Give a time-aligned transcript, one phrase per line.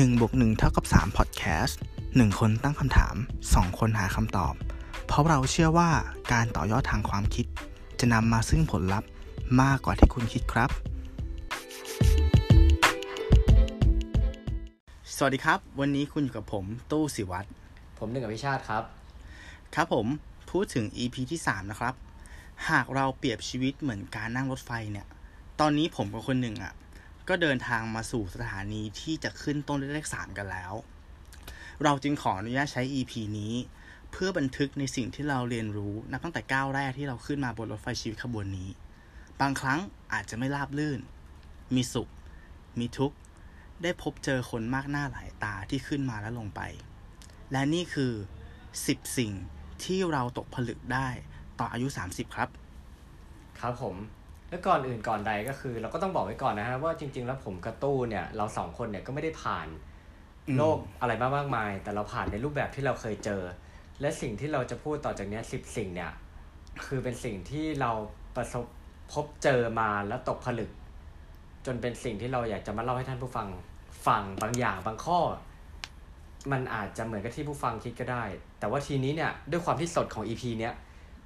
[0.00, 1.74] 1บวก1เท่ากับ3 Podcast
[2.06, 3.14] 1 คนตั้งคำถาม
[3.48, 4.54] 2 คนหาคำตอบ
[5.06, 5.90] เพราะเราเชื่อว่า
[6.32, 7.46] การต่อยอดทางความคิด
[8.00, 9.08] จะนำมาซึ่งผลลัพธ์
[9.60, 10.70] มากกว่าที่คุณคิดครับ
[15.16, 17.48] สวัสดีครับ วันนี้คุณอยู่กับผมตู้สิวัตร
[17.98, 18.82] ผมหนึ่งอภิชาติครับ
[19.74, 20.06] ครับผม
[20.50, 21.94] พูดถึง EP ที่ 3 นะครับ
[22.70, 25.06] หากเราเปรียบชีวิตเหมือนการนั่งรถไฟเนี่ย
[25.60, 26.72] ตอนนี้ผมกับคนหนึ่งอะ่ะ
[27.28, 30.72] ก็เดินทางมาสู่สถานีที่จะขึ้นต้นด้วยเลขสามกันแล้ว
[31.82, 33.54] เราจึงขออนุญาตใช้ EP นี้
[34.12, 38.68] เพื่อบันทึกในสิ่งที่เราเรียนรู้นับตั้งแต่ก้าวแรกที่เราขึ้นมาบนรถไฟชีวิตขบวนนี้
[39.40, 39.80] บางครั้ง
[40.12, 41.00] อาจจะไม่ราบลื่น
[41.74, 42.08] มีสุข
[42.78, 43.16] มีทุกข์
[43.82, 46.60] ได้พบเจอคนมากหน้าหลายตาที่ขึ้นมาและลงไป
[47.52, 48.12] และนี่คือ
[48.64, 49.32] 10 สิ่ง
[49.84, 51.08] ที่เราตกผลึกได้
[51.58, 52.48] ต่ออายุ 30 ครับ
[53.60, 53.96] ครับผม
[54.52, 59.66] แล้วก่อนอื่นก่อนใดก็คือ เราก็ต้องบอกไว้ก่อนนะฮะว่าจริง ๆ แล้วผมกับตู้เนี่ยเราสองคนเนี่ยก็ไม่ได้ผ่าน
[60.48, 63.42] อืมโลกอะไรมามากมาย แต่เราผ่านในรูปแบบที่เราเคยเจอ
[64.00, 66.12] และสิ่งที่เราจะพูดต่อจากเนี้สิบสิ่งเนี่ย
[66.86, 67.90] คือเป็นสิ่งที่เรา
[68.36, 68.66] ประสบ
[69.12, 70.70] พบเจอมาแล้วตกผลึก
[71.66, 73.48] จนเป็นสิ่งที่เราอยากจะมาเล่าให้ท่านผู้ฟัง
[74.06, 75.20] ฟังบางอย่างบางข้อ
[76.52, 78.24] มันอาจจะเหมือนกับที่ผู้ฟังคิดก็ได้
[78.58, 80.74] แต่ว่าทีนี้เนี่ยด้วยความที่สดของ EP เนี้ย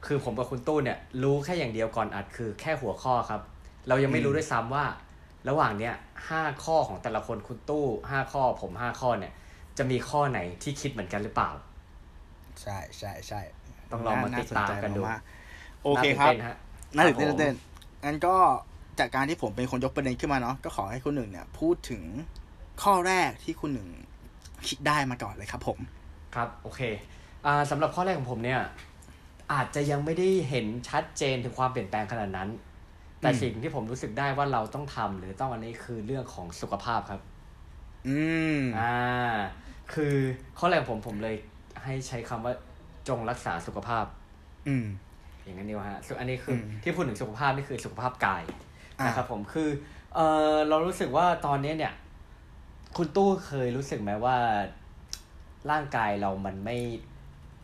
[0.06, 3.41] คือผมกับคุณตู้เนี่ยรู้แค่อย่างเดียวก่อนอัดคือแค่หัวข้อครับ
[3.89, 4.84] เรายังไม่รู้ด้วยซ้ำว่า
[5.48, 5.94] ระหว่างเนี้ย
[6.28, 9.33] ห้าข้อของแต่ละคนคุณตู้ห้าข้อผมห้าข้อเนี่ย
[9.78, 11.50] จะมีข้อไหนที่คิดเหมือนกันหรือเปล่า
[12.62, 13.41] ใช่ใช่ใช่
[13.92, 16.56] ต้องลองมาติดตามกันดูาสใจๆโอเคครับน่าตื่นต้นฮะ
[16.97, 17.55] น่าตื่นเต้นครับผมน่าตื่นเต้น
[18.05, 18.34] งั้นก็
[18.98, 22.03] จากการที่ผมเป็นคนยกประเด็นขึ้นมาเนาะก็ขอให้คุณหนึ่งเนี่ย พูดถึง
[22.83, 23.88] ข้อแรกที่คุณหนึ่ง
[24.69, 25.78] คิดได้มาก่อนเลยครับผม
[26.34, 26.81] ครับ โอเค
[27.47, 28.60] อ่าสำหรับข้อแรกของผมเนี่ย
[29.52, 32.48] อาจจะยังไม่ได้เห็นชัดเจนถึงความเปลี่ยนแปลงขนาดนั้น
[33.20, 37.20] แต่อืมสิ่งที่ผมรู้สึกได้ว่าเราต้องทำหรือต้องอันนี้คือเรื่องของสุขภาพครับ
[38.08, 38.19] อื
[38.58, 38.94] มอ่า
[39.92, 40.14] คือ
[40.58, 41.36] ข้อแรกของผมผมเลย
[41.84, 42.54] ให้ใช้คำว่า
[43.09, 44.04] จงรักษาสุขภาพ
[44.69, 44.87] อืม
[45.44, 48.43] อย่างนั้นเดียวฮะส่วนอันนี้คืออมที่พูดถึงสุขภาพนี่คือสุขภาพกาย
[48.99, 49.69] อ่านนะครับผมคือ
[50.15, 50.19] เอ
[50.53, 51.93] อเรารู้สึกว่าตอนนี้เนี่ย
[52.97, 54.37] คุณตู้เคยรู้สึกไหมว่า
[55.70, 56.78] ร่างกายเรามันไม่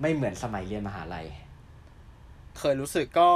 [0.01, 1.27] ไม่เหมือนสมัยเรียนมหาลัย
[2.59, 3.29] เคยรู้สึกก็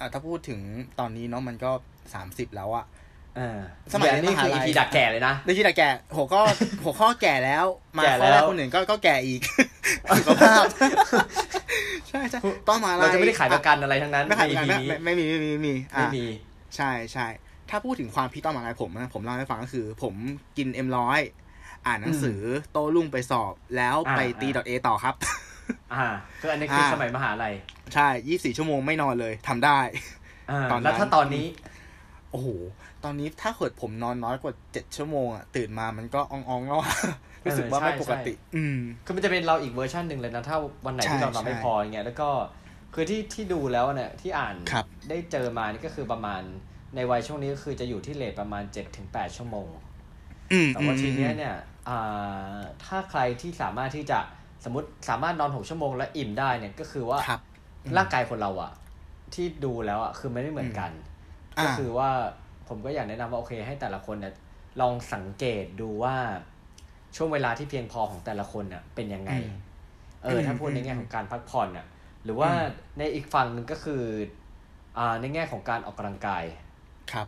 [0.00, 0.60] อะถ้าพูดถึง
[0.98, 1.70] ตอนนี้เนาะมันก็
[2.14, 2.84] สามสิบแล้วอะ
[3.36, 3.58] เออ
[3.92, 6.40] สมัยเดี๋วนี่คือเรียนมหาลัยอีพีดักแก่เลยนะในที่แต่แก่หัวข้อ
[6.84, 7.64] หัวข้อแก่แล้ว
[7.98, 9.40] มาแก่ข้อแรแล้กวคนหนึ่งก็ก็แก่อีก
[10.18, 10.62] สุขภาพ
[12.08, 16.26] ใช่ใช่ต้องมาเราจะไม่ได้ขายประกันอะไรทั้งนั้นไม่ขายประกันในไม่ EP นี้ไม่ไม่มีไม่มีไม่มีอะไม่มี
[16.76, 17.26] ใช่ใช่
[17.70, 20.14] ถ้าพูดถึงความพี่ต้องมาอะไรผมนะผมเล่าให้ฟังก็คือ ผม
[20.56, 21.20] กินเอ็มร้อย
[21.86, 22.40] อ่านหนังสือ
[22.72, 25.14] โต้รุ่งไปสอบแล้วไปอ่าตีอ่าดอทเอต่อครับ
[25.94, 26.06] อ่า
[26.40, 27.54] คืออันนี้คืออ่าสมัยมหาลัย
[27.94, 29.78] ใช่ยี่สี่ชั่วโมงไม่นอนเลยทำได้
[30.50, 31.46] อ่าตอนนั้นแล้วถ้าตอนนี้
[32.30, 32.48] โอ้โห
[33.04, 36.92] ตอนนี้ถ้าเกิดผมนอนน้อยกว่าเจ็ดชั่วโมงอะตื่นมามันก็อ่องๆแล้วอะ
[37.44, 40.56] รู้สึกว่าไม่ปกติ อืมคือมันจะเป็นเราอีกเวอร์ชันหนึ่งเลยนะ ถ้า
[40.86, 42.28] วันไหนที่ใช่เรานอนไม่ใช่พออย่างเงี้ยแล้วก็
[42.94, 46.42] คือที่ที่ดูแล้วเนี่ยที่อ่านครับได้เจอมานี่ก็คือประมาณ
[46.94, 49.68] ในวัยช่วงนี้ก็คือจะอยู่ที่เลทประมาณ7จถึงแชั่วโมง
[50.52, 51.54] อืมแต่ว่าอืมทีเนี้ยเนี่ย
[51.88, 54.18] อ่าถ้าใครที่สามารถที่จะ
[54.68, 57.40] สมมติสามารถนอนหกชั่วโมงแล้วอิ่มได้เนี่ยก็คือว่าครับ
[57.96, 58.72] ร่างกายคนเราอะ
[59.34, 60.90] ที่ดูแล้วอะคือมันไม่เหมือนกัน
[61.58, 62.10] อ่าก็คือว่า
[62.68, 64.34] ผมก็อยากแนะนำว่าโอเค ให้แต่ละคนเนี่ย
[64.80, 66.16] ลองสังเกตดูว่า
[67.16, 69.50] ช่วงเวลาที่เพียงพอของแต่ละคนเนี่ยเป็นยังไงอืม
[70.24, 71.86] เอออมถ้าพูดในแง่ของการพักผ่อนน่ะ
[72.24, 74.02] หรือว่าอืมในอีกฝั่งหนึ่งก็คือ
[74.98, 76.44] อ่าในแง่ของการออกกำลังกาย
[77.12, 77.26] ครับ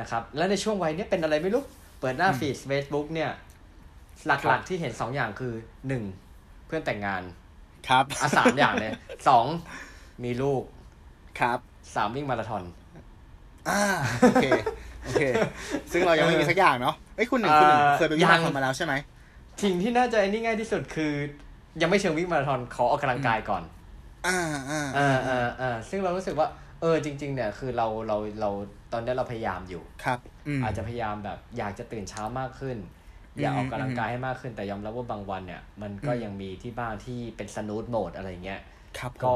[0.00, 1.62] นะครับ แล้วในช่วงวัยเนี้ยเป็นอะไรไม่รู้
[2.00, 5.52] เปิดหน้าอืม feed Facebook เนี่ยครัลักๆที่เห็นสองอย่างคือ
[5.88, 6.02] หนึ่ง
[6.66, 7.22] เพื่อนแต่งงาน
[7.88, 8.92] ครับอะสามอย่างเลย
[9.28, 9.44] สอง
[10.24, 10.62] มีลูก
[11.40, 11.58] ครับ
[11.94, 12.62] สามวิ่งมาราธอน
[13.68, 13.82] อ่า
[14.20, 14.46] โอเค
[15.04, 15.22] โอเค
[15.92, 18.94] ซึ่งเรายังไม่มีสักอย่างเนาะเอ้ยคุณหนึ่งคุณหนึ่งเอ่อเคยไปวิ่งยัมางราธอนมาแล้วใช่ไหม
[19.62, 21.12] สิ่งที่น่าจะไอ้นี่ง่ายที่สุดคือ
[21.82, 23.62] ยังไม่เชิงวิ่งมาราธอนขอออกกำลังกายก่อน
[24.26, 24.38] อ่า
[24.70, 26.48] อ่าเออเออเออซึ่งเรารู้สึกว่า
[26.80, 28.50] เออจริง ๆ เนี่ยคือเราเราเรา
[28.92, 30.18] ตอนนี้เราพยายามอยู่ครับ
[30.58, 32.76] มอาจจะพยายามแบบอยากจะตื่นเช้ามากขึ้น
[33.42, 38.60] อยากออกกำลังกายให้มากขึ้นแต่ยอมรับว่าบางวันเนี่ย มันก็อืมยังมีที่บ้านที่เป็นสนูทโหมดอะไรเงี้ย
[38.98, 39.34] ครับผมก็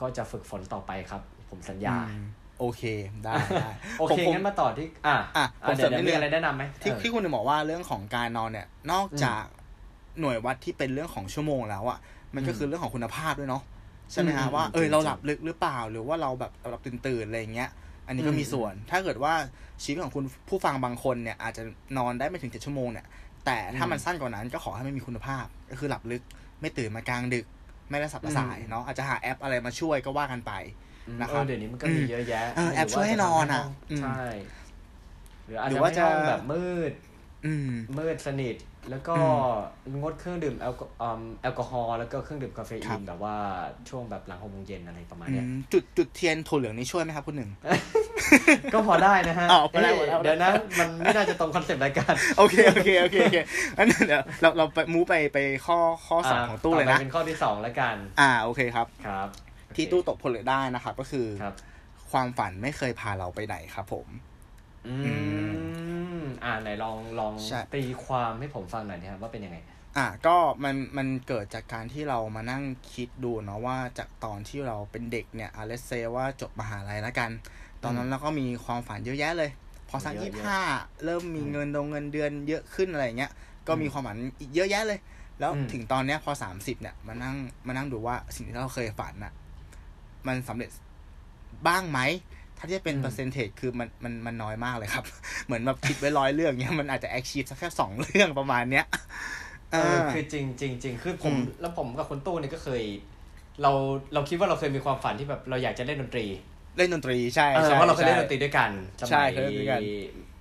[0.00, 2.24] ก็จะฝึกฝนต่อไปครับ ผมสัญญาอืม
[2.60, 2.82] โอเค
[3.24, 3.32] ได้
[3.62, 9.42] ได้โอเคผมงั้นมาต่อที่ อะอะผมเดี๋ยวเสริมนิดนึงเดี๋ยวมีอะไรแนะนำไหมที่เออที่คุณหนึ่งบอกว่าเรื่องของการนอนเนี่ย นอกจาก
[10.20, 11.98] หน่วยวัดที่เป็นเรื่องของชั่วโมงแล้วอะ
[12.34, 13.62] มันก็อืมคือเรื่องของคุณภาพด้วยเนาะ
[14.12, 17.70] ใช่ไหมอืฮะมว่าอืมเออจริงเราหลับลึกหรือเปล่า หรือว่าเราแบบหลับตื่นตื่นๆอะไรอย่างเงี้ย
[18.06, 19.34] อันนี้ก็มีอืมส่วน ถ้าเกิดว่า
[19.82, 21.62] ชีวิตของคุณผู้ฟังบางคนเนี่ย อาจจะ
[21.98, 23.06] นอนได้ไม่ถึงเจ็ดชั่วโมงเนี่ย
[23.46, 26.22] แต่ถ้ามันสั้นกว่านั้นก็ขอให้ไม่มีคุณภาพ ก็คือหลับลึก
[26.60, 27.46] ไม่ตื่นมากลางดึก
[27.90, 30.52] ไม่ได้สับประสายเนาะ อาจจะหาแอปอะไรมาช่วยก็ว่ากันไป
[31.08, 34.22] อืมนะครับเออเดี๋ยวนี้มันก็มีเยอะแยะเออแอปช่วยให้นอนอะอืมใช่
[35.44, 37.13] หรืออาจหรือจะว่าไม่จะห้องแบบมืดอื
[37.66, 38.56] มมืดสนิท
[38.90, 39.16] แล้วก็
[40.00, 43.36] งดเครื่องดื่มแอลกออืมแอลกอฮอล์แล้วก็เครื่องดื่มกาเฟครัอีนบแบบว่า
[43.88, 47.50] ช่วงแบบหลังหกโมงเย็นอะไรประมาณอืเนี้ยมจุดจุดเทียนถั่วเหลืองนี่ช่วยไหมครับคุณหนึ่ง
[48.74, 53.38] ก็พอได้นะฮะอ๋อพอได้เอ๊ะพอได้เดี๋ยวนะ มันไม่น่าจะตรงคอนเซปต์รายการ โอเค โอเค โอเคโอเค
[53.78, 59.28] งั้นเดี๋ยวเราเราไปมูไปไปข้อข้อสองของตู้เลยต่นะไปเป็นข้อที่สองแล้วกัน อ่าโอเคครับครับ
[59.76, 61.54] ที่โอเคตู้ตกผลึกได้นะครับก็คือครับ
[62.12, 64.06] ความฝันไม่เคยพาเราไปไหนครับ ผม
[64.88, 64.94] อื
[65.48, 65.83] ม
[66.44, 69.58] อ่าไหนลองลองใช่ตีความให้ผมฟังหน่อยนะครับว่าเป็นยังไง
[69.98, 77.30] อะก็มันมันเกิดจากการที่เรามานั่งคิดดูเนาะว่าจากตอนที่เราเป็นเด็กเนี่ยอาเลเซว่าจบมหาลัยแล้วกัน
[77.82, 79.50] ตอนนั้นเราก็มีความฝันเยอะแยะเลย
[79.88, 80.60] พอสักเยอะยี่เยอะห้า
[81.04, 83.32] เริ่มมีเงินดงเงินเดือนเยอะขึ้นอะไรเงี้ย
[83.68, 85.00] ก็มีความฝันอีกเยอะแยะเลย
[85.40, 87.36] แล้วอืมถึงตอนเนี้ยพอสามสิบเนี่ยมานั่ง
[87.66, 89.32] มานั่งดูว่าสิ่งที่เราเคยฝันน่ะ
[90.26, 90.70] มันสำเร็จ
[91.66, 92.00] บ้างไหม
[92.32, 95.04] ถ้าเทียบเป็นเปอร์เซนเทจคือมันมันมันน้อยมากเลยครับ
[95.46, 98.86] เหมือนแบบคิดไว้ร้อยเรื่องเนี้ยมันอาจจะแอคชีพสักแค่สองเรื่องประมาณเนี้ย
[99.72, 102.82] เออคือจริงจริงจริงคือผมอืมแล้วผมกับคุณตู้เนี่ยก็เคย
[103.62, 103.70] เรา
[104.14, 106.26] เราคิดว่าเราเคยมีความฝันที่แบบเราอยากจะเล่นดนตรี
[106.76, 108.70] เล่นดนตรีใช่เออใช่เพราะเราเคยเล่นใช่ดนตรีด้วยกัน
[109.00, 109.80] สใช่มัยเคยเล่นด้วยกัน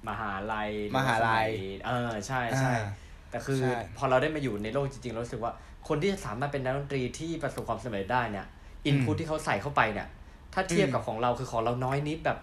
[0.09, 2.83] มหาลัยมหาลัยสมัเออใช่ใช่อ่า
[3.29, 5.53] แต่คือใช่พอเราได้มาอยู่ในโลกจริงๆเรารู้สึกว่า
[5.87, 8.45] คนที่จะสามารถเป็นนักดนตรีที่ประสบความสำเร็จได้เนี่ย
[8.85, 10.07] อินพุตที่เขาใส่เข้าไปเนี่ย
[10.53, 12.39] ถ้าเทียบกับของเราคือของเราน้อยนิดแบบ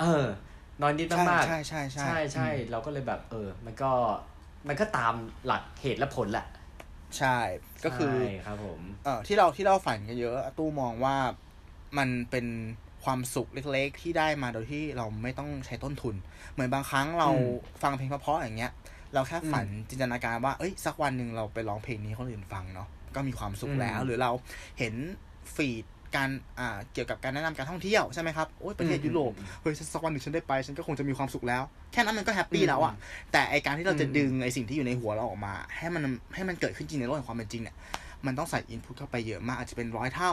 [0.00, 0.24] เออ
[0.82, 3.90] น้อยนิดมากๆใช่ใช่ใช่ใช่ใช่เราก็เลยแบบ เออ มันก็
[4.68, 5.14] มันก็ตาม
[5.46, 6.46] หลักเหตุและผลแหละ
[7.18, 7.38] ใช่
[7.84, 11.16] ก็คือใช่ครับผมเอ่อที่เราที่เราฝันกันเยอะตู้มองว่า
[11.98, 12.46] มันเป็น
[13.04, 16.14] ความสุขเล็กๆ ที่ได้มาโดยที่เราไม่ต้องใช้ต้นทุน
[16.52, 17.46] เหมือนบางครั้งเราอืม
[17.82, 18.72] ฟังเพลงเพราะๆอย่างเงี้ย
[19.14, 24.30] เราแค่ฝันอืมจินตนาการว่า เอ้ย สักวันหนึ่งเราไปร้องเพลงนี้ให้คนอื่นฟังเนาะก็มีความสุขอืมแล้ว หรือเรา
[24.78, 24.94] เห็น
[25.54, 25.84] ฟีด
[26.16, 26.28] การ
[26.58, 29.32] อ่าเกี่ยวกับการแนะนำการท่องเที่ยวใช่ไหมครับโอ้ยประเทศยุโรป
[29.62, 31.62] เฮ้ยสักวันหนึ่งฉันได้ไปฉันก็คงจะมีความสุขแล้ว
[31.92, 32.94] แค่นั้นมันก็ happy แล้วอะ
[33.32, 36.02] แต่ไอการที่เราจะอืมดึงไอสิ่งที่อยู่ในหัวเราออกมา ให้มัน
[36.34, 37.76] ให้มันเกิดขึ้นจริงในโลกแห่งความเป็นจริงเนี่ย
[38.26, 40.32] มันต้องใส่ input เข้าไปเยอะมากอาจจะเป็นร้อยเท่า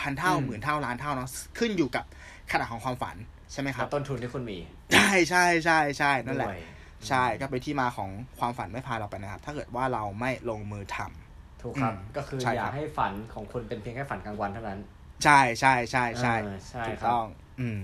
[0.00, 1.28] พันเท่าอืมหมื่นเท่าล้านเท่าเนาะ
[1.58, 2.04] ขึ้นอยู่กับ
[2.52, 3.16] ขนาดของความฝัน
[3.52, 4.58] ใช่ไหมครับกับต้นทุนที่คุณมี
[4.94, 6.60] ใช่ใช่ใช่ใช่นั่นแหละด้วย
[7.08, 11.21] ใช่ก็เป็นที่มาของความฝันไม่พาเราไปนะครับ ถ้าเกิดว่าเราไม่ลงมือทำ
[11.62, 14.80] ถูกครับอืมก็คือใช่อครัย่าให้ฝันของคุณเป็นเพียงแค่ฝันกลางวันเท่านั้น
[15.24, 17.26] ใช่ใช่ใช่ใช่เออใช่ถูกครับต้อง
[17.60, 17.78] อืม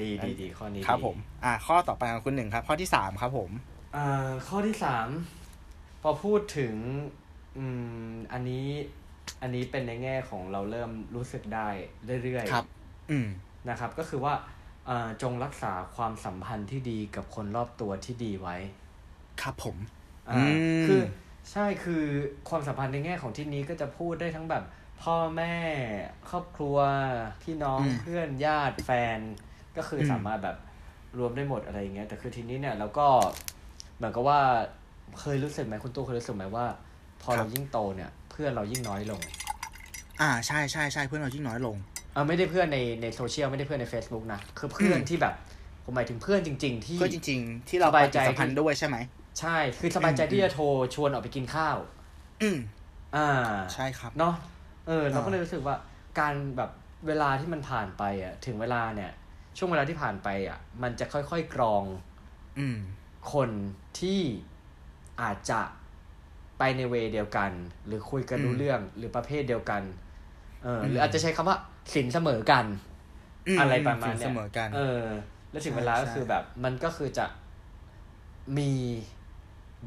[0.00, 3.50] ดีดีดีข้อนี้ครับดีผม อ่า ข้อต่อไปของคุณหนึ่งครับ ข้อที่สามครับผม
[3.96, 5.08] อ่าข้อที่สาม
[6.02, 6.74] พอพูดถึง
[7.58, 7.64] อื
[8.10, 8.66] ม อันนี้
[9.42, 11.68] อันนี้เป็นในแง่ของเราเริ่มรู้สึกได้
[12.24, 12.64] เรื่อยครับ
[13.10, 14.34] อืมๆนะครับ ก็คือว่า
[14.88, 18.56] อ่าจงรักษาความสัมพันธ์ที่ดีกับคนรอบตัวที่ดีไว้
[19.42, 19.76] ครับผม
[20.30, 21.00] อ่าอืมคือ
[21.52, 22.04] ใช่คือ
[22.48, 24.64] ความสัมพันธ์ในแง่ของที่นี้ก็จะพูดได้ทั้งแบบ
[25.02, 25.54] พ่อแม่
[26.30, 26.76] ครอบครัว
[27.42, 29.18] พี่น้องอืมเพื่อนญาติแฟน
[29.76, 30.56] ก็คืออม สามารถแบบ
[31.18, 33.06] รวมได้หมดอะไรอย่างเงี้ยแต่คือทีนี้เนี่ยเราก็
[33.96, 34.40] เหมือนกับว่า
[35.20, 36.66] เคยรู้สึกไหมคุณตู้เคยรู้สึกไหมว่า
[37.22, 39.20] พอเรายิ่งโตเนี่ย เพื่อนเรายิ่งน้อยลง
[40.20, 41.76] อ่าใช่ใช่ใช่เพื่อนเรายิ่งน้อยลง
[42.12, 45.34] เออไม่ได้เพื่อนในในโซเชียลไม่ได้เพื่อนใน Facebook นะ คือเพื่อนอืม ที่แบบ
[45.84, 48.96] ผมหมายถึงเพื่อนจริง ๆ ที่ เพื่อนจริง ๆ ที่เราสบายใจปฏิสัมพันธ์ด้วยใช่ไหม
[49.40, 50.64] ใช่ คือสบายใจอืมที่จะโทร
[50.94, 51.76] ชวนออกไปกินข้าว
[52.42, 52.58] อืม
[53.16, 53.28] อ่า
[53.74, 54.34] ใช่ครับ เนาะ
[54.86, 55.76] เออ เราอ่าก็เลยรู้สึกว่า
[56.18, 56.70] การแบบ
[57.06, 59.10] เวลาที่มันผ่านไปอะ ถึงเวลาเนี่ย
[59.56, 61.84] ช่วงเวลาที่ผ่านไปอะ มันจะค่อยๆกรอง
[62.58, 62.78] อืม
[63.32, 63.50] คน
[64.00, 64.20] ที่
[65.22, 65.60] อาจจะ
[66.58, 67.50] ไปในเวย์เดียวกัน
[67.86, 69.82] หรือคุยกันรู้อืมเรื่องหรือประเภทเดียวกัน
[70.62, 71.58] เอออมหรืออาจจะใช้คำว่า
[71.94, 72.64] สินเสมอกัน
[73.56, 75.02] มอะไรประมาณเสเนี้ยมอกัน เออ
[75.50, 77.26] แล้วถึงใช่เวลาก็ใช่คือแบบ มันก็คือจะ
[78.58, 78.70] มี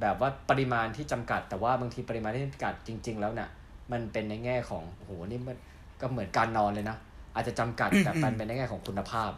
[0.01, 3.49] แบบว่าปริมาณที่จำกัด แต่ว่าบางทีปริมาณที่จำกัดจริง ๆ แล้วเนี่ย
[3.91, 5.57] มันเป็นในแง่ของโอ้โหนี่มัน
[6.01, 6.97] ก็เหมือนการนอนเลยนะ
[7.33, 9.31] อาจจะจำกัดแต่มันเป็นในแง่ของคุณภาพ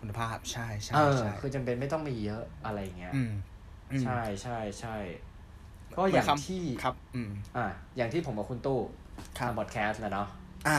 [0.00, 3.32] คุณภาพใช่ใช่เออใช่คือจำเป็นไม่ต้องมีเยอะอะไรอย่างเงี้ยอืม
[3.90, 4.96] อืมใช่ใช่ใช่
[5.96, 8.80] ก็อย่างเหมืนคำที่ครับ อืมอ่าอย่างที่ผมกับคุณตู้
[9.38, 10.28] ครับทำบอดแคสต์นะเนาะ
[10.68, 10.78] อ่า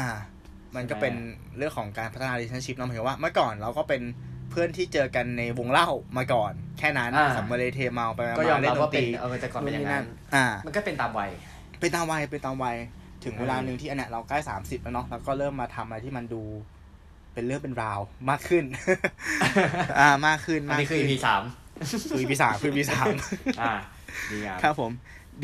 [0.75, 1.15] มันก็ใช่ไหมเป็น
[1.57, 4.01] เรื่องของการพัฒนา relationship เนาะหมายถึงว่าเมื่อก่อนเราก็เป็น
[4.49, 5.87] เพื่อนที่เจอกันในวงเล่า
[6.17, 10.03] มาก่อน แค่นั้นอ่าสัมมาเลเทเมาไปมาก็ยอมเล่รับนดว่านตเป็นรีเออแต่ก่อนเป็นอย่างนั้น
[10.35, 11.29] อ่า มันก็เป็นตามวัย
[11.79, 12.77] เป็นตามวัยเป็นตามวัย
[13.23, 16.41] ถึงเวลาเออหนึ่งที่อันเนี้ยเราใกล้สามสิบแล้วเนาะแล้วก็เริ่มมาทำอะไรที่มันดู
[17.33, 18.63] เป็นเรื่องเป็นราวมากขึ้น
[19.99, 21.43] อ่ามากขึ้นอันมากนี้คือขึ้น EP สาม
[22.11, 23.05] คือ EP สามคือ EP สาม
[23.61, 23.73] อ่า
[24.31, 24.91] ดีงามครับผม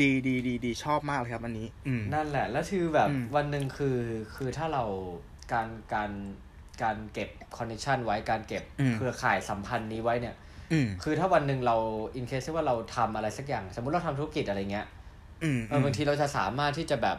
[0.00, 3.98] ดีดีดีดีชอบมากเลยครับอันนี้ อืมนั่นแหละ แล้วคือแบบอืมวันหนึ่งคือ
[4.36, 4.84] คือถ้าเรา
[5.52, 6.10] การการ
[6.82, 8.62] การเก็บ connection ไว้การเก็บ
[8.96, 10.34] เครือข่ายสัมพันธ์นี้ไว้เนี่ย
[10.72, 11.76] อืมคือถ้าวันหนึ่งเรา
[12.16, 14.86] in case ที่ว่าเราทำอะไรสักอย่าง สมมุติเราทำธุรกิจอะไรเงี้ย
[15.42, 17.18] อืมเออบางทีเราจะสามารถที่จะแบบ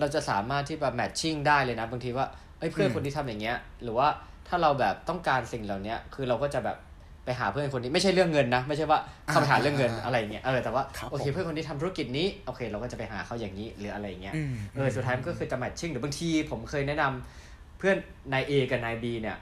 [0.00, 2.26] เราจะสามารถที่แบบ matching ได้เลยนะ บางทีว่า
[2.58, 4.08] เอ้ยเพื่อนอืมคนที่ทำอย่างเงี้ย หรือว่า
[4.48, 6.78] ถ้าเราแบบต้องการสิ่งเหล่าเนี้ยคือเราก็จะแบบ
[7.24, 17.96] ไปหาเพื่อนคนนี้ไม่ใช่เรื่องเงินนะ ไม่ใช่ว่าเข้าไปหาเรื่องเงินอ่าอะไรเงี้ยเออแต่ว่าครับโอเคผมเพื่อนคนนี้ทำธุรกิจนี้โอเค เราก็จะไปหาเขาอย่างนี้หรืออะไรเงี้ยอืมเออสุดท้ายมันก็คือจะ matching หรือบางทีผมเคยแนะนำเพื่อน
[18.32, 19.38] นาย A กับนาย B เนี่ย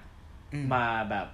[0.55, 1.27] อืมมาแบบ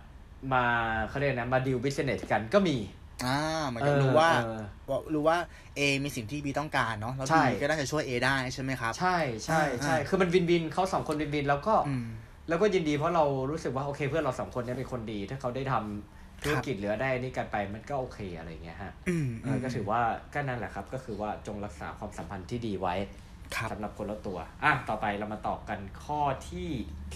[0.53, 0.65] มา
[1.09, 2.77] เขาเรียกนะมา deal business กันก็มี
[3.25, 5.37] อ่าเหมือนกับเออรู้ว่าเออว่ารู้ว่า
[5.79, 12.07] A มีสิ่งที่ B ต้องการเนาะแล้วใช่ B ก็น่าจะช่วย A ได้ใช่ไหมครับ ใช่ใช่ใช่อ่าคือมัน win-win เขาสองคน win-win แล้วก็อืม
[12.49, 20.01] แล้วก็ยินดีเพราะเรารู้สึกว่าโอเคเพื่อนเราสองคนเนี้ยเป็นคนดี ถ้าเขาได้ทำธุรกิจหรือได้นี่กันไปมันก็โอเคอะไรเงี้ยฮะอืมเออก็ถือว่า
[20.35, 23.26] ก็นั่นแหละครับ ก็คือว่าจงรักษาความสัมพันธ์ที่ดีไว้ครับ
[23.73, 26.69] สำหรับคนละตัว อะ ต่อไปเรามาตอบกันข้อที่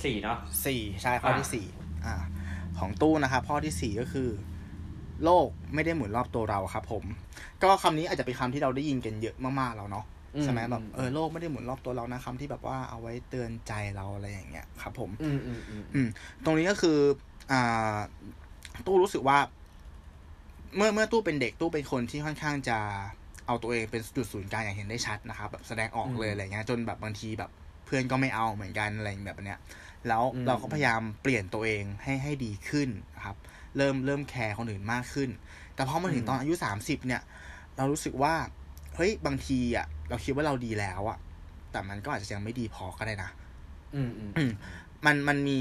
[0.04, 1.66] สี่เนาะสี่ใช่ข้อที่อ่าสี่
[2.06, 2.14] อ่า
[2.78, 4.28] ของตู้นะครับข้อที่สี่ก็คือ
[5.24, 7.04] โลกไม่ได้หมุนรอบตัวเราครับผม
[7.62, 10.04] ก็คำนี้อาจจะเป็นคำที่เราได้ยินกันเยอะมากๆแล้วเนาะ
[10.42, 16.08] ใช่ไหมแบบเออโลกไม่ได้หมุนรอบตัวเรานะคำที่แบบว่าเอาไว้เตือนใจเราอะไรอย่างเงี้ยครับผมอืมอืมอืมอืม
[16.44, 16.98] ตรงนี้ก็คือ
[17.52, 17.98] อ่า
[18.86, 19.38] ตู้รู้สึกว่า
[20.76, 22.78] เมื่อเมื่อตู้เป็นเด็กตู้เป็นคนที่ค่อนข้างจะ
[23.50, 27.50] เอาตัวเองเป็นจุดศูนย์กลางอย่างเห็นได้ชัดนะครับแบบแสดงออกเลยอะไรเงี้ยจนแบบบางทีแบบ
[27.86, 29.58] เพื่อนก็ไม่เอาเหมือนกันอะไรแบบเนี้ย
[30.08, 33.36] แล้วเราก็พยายามเปลี่ยนตัวเองให้ให้ดีขึ้นนะครับ
[33.76, 35.30] เริ่มเริ่มแคร์คนอื่นมากขึ้น
[35.74, 37.22] แต่พอมาถึงตอนอายุสามสิบเนี่ย
[37.76, 38.34] เรารู้สึกว่า
[38.96, 41.18] เฮ้ยบางทีอะ เราคิดว่าเราดีแล้วอะ
[41.72, 43.30] แต่มันก็อาจจะยังไม่ดีพอก็ได้นะ
[43.94, 44.52] อืมอืมอืม
[45.06, 45.60] มันมันมี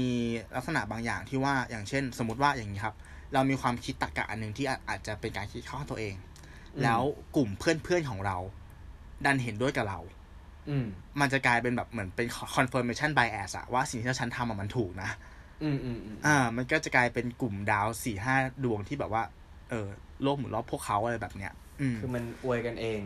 [0.56, 2.96] ลักษณะบางอย่างที่ว่าอย่างเช่น สมมติว่าอย่างนี้ครับ
[3.34, 6.14] เรามีความคิดตรรกะอันหนึ่งที่อาอาจจะเป็นการคิดเข้าข้างตัวเอง
[6.82, 7.00] แล้ว
[7.36, 8.36] กลุ่มเพื่อนเพื่อนๆของเรา
[9.24, 10.00] ดันเห็นด้วยกับเรา
[10.70, 10.86] อืม
[11.20, 15.10] มันจะกลายเป็นแบบเหมือนเป็น confirmation bias อะว่าสิ่งที่ฉันทำอะมันถูกนะ
[15.62, 19.22] อืมอืมอืมอ่า มันก็จะกลายเป็นกลุ่มดาวสี่ห้าดวงที่แบบว่า
[19.70, 19.88] เออ
[20.22, 23.00] โลกหมุนรอบพวกเขาอะไรแบบเนี้ยอืมคือมันอวยกันเอง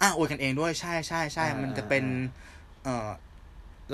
[0.00, 2.04] อะอวยกันเองด้วยใช่ใช่ใช่อ่ามัมันจะเป็น
[2.84, 3.08] เอ่อ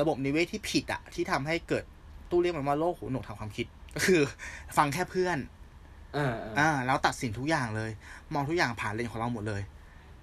[0.00, 1.84] ระบบนิเวศที่ผิดอะที่ทำให้เกิด
[2.30, 4.20] ตู้เรียกมันว่าโลกหูหนวกทางความคิด ก็คือ
[4.76, 5.57] ฟังแค่เพื่อนอ่าอ่า
[6.58, 7.90] อ่าแล้วตัดสินทุกอย่างเลย
[8.34, 9.62] มองทุกอย่างผ่านเลนส์ของเราหมดเลย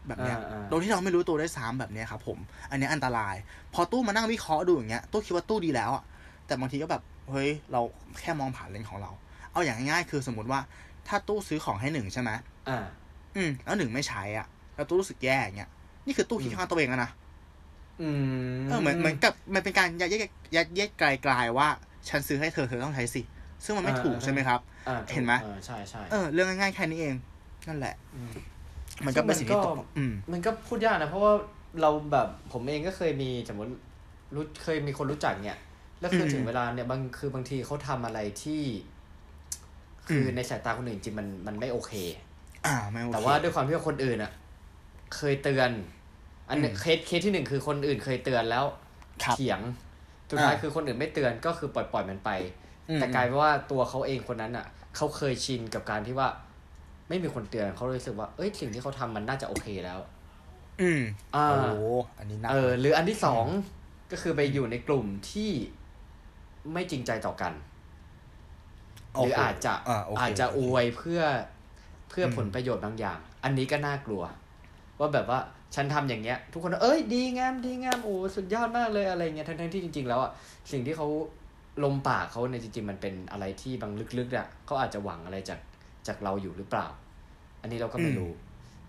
[0.08, 2.38] แบบเนี้ยอ่าอ่าโดยที่เราไม่รู้ตัวได้วยซ้ำแบบเนี้ยครับ ผม
[2.72, 3.36] อันเนี้ยอันตราย
[3.74, 6.04] พอตู้มานั่งวิเคราะห์ดูอย่างเงี้ยตู้คิดว่าตู้ดีแล้วอะ
[6.46, 7.01] แต่บางทีก็แบบ
[7.32, 7.82] เฮ้ยเรา
[8.22, 9.12] แค่มองผ่านเลนส์ของเรา
[9.51, 10.60] เอาอย่างง่ายๆคือสมมติว่า
[11.08, 12.32] ถ้าตู้ซื้อของให้หนึ่งใช่ไหม
[12.70, 12.80] อ่า
[13.36, 15.70] อืมแล้วหนึ่งไม่ใช้อะ แล้วตู้รู้สึกแย่อย่างเงี้ย
[16.06, 17.12] นี่คือตู้คิดข้างตัวเองอะนะ
[18.01, 18.10] อื
[18.62, 20.22] มเออเหมือนเหมือนกับมันเป็นการยัดเยียด
[20.56, 21.68] ยัดเยียดไกลๆว่า
[22.10, 23.22] ฉันซื้อให้เธอเธอต้องใช้สิ
[23.63, 24.75] ซึ่งมันไม่ถูกใช่ไหมครับอ่า
[25.13, 27.15] เห็นไหมออใช่ใช่เออเรื่องง่ายๆแค่นี้เอง
[27.68, 27.96] นั่นแหละ
[28.27, 28.30] ม
[29.06, 31.34] มันก็เป็นสิ่งที่ตกซึ่งมันก็อืมมันก็พูดยากนะ เพราะว่า
[31.82, 33.72] เราแบบผมเองก็เคยมีสมมติ
[34.34, 35.60] รู้เคยมีคนรู้จักเนี่ย
[36.00, 38.62] แล้วคืออืมถึงเวลาเนี่ยบางคือบางทีเขาทำอะไรที่
[40.08, 41.94] คืออมในสายตาคนอื่นจริงมันมันไม่โอเค
[42.65, 44.32] อ่าไม่โอเคแต่ว่าด้วยความที่ว่าคนอื่นอะ
[45.15, 45.70] เคยเตือน
[46.50, 48.65] อันเนี้ยอืม case case ที่หนึ่งคือคนอื่นเคยเตือนแล้ว
[49.24, 49.60] ครับเถียง
[50.30, 52.30] สุดท้ายอ่าคือคนอื่นไม่เตือนก็คือปล่อยปล่อยมันไป
[52.89, 54.65] อืมแต่กลายเป็นว่าตัวเขาเองคนนั้นอะ
[54.96, 56.28] เขาเคยชินกับการที่ว่า
[57.10, 60.00] ไม่มีคนเตือนเขาเลยรู้สึกว่า เอ้ยสิ่งที่เขาทำมันน่าจะโอเคแล้ว
[60.82, 61.02] อืม
[61.36, 61.68] อ่าโอ้โห
[62.20, 63.46] อันนี้หนักเออ หรืออันที่สอง
[64.12, 65.52] ก็คือไปอยู่ในกลุ่มที่
[66.74, 67.54] ไม่จริงใจต่อกัน
[69.14, 71.22] หรืออาจจะอ่าโอเคอาจจะโอเคอวยเพื่อ
[72.10, 74.24] เพื่ออมผลประโยชน์บางอย่าง อันนี้ก็น่ากลัว
[75.00, 75.40] ว่าแบบว่า
[75.75, 80.32] ฉันทำอย่างเงี้ย ทุกคนเอ้ยดีงามดีงามโอ้สุดยอดมากเลยอะไรเงี้ยทั้งทั้งๆที่จริง ๆ แล้วอะ
[80.72, 81.08] สิ่งที่เขา
[81.84, 85.60] ลมปากเขาในยจริงๆมันเป็นอะไรที่บางลึกๆอะเขาอาจจะหวังอะไรจาก
[86.08, 86.88] จากเราอยู่หรือเปล่า
[87.62, 88.32] อันนี้เราก็ไม่รู้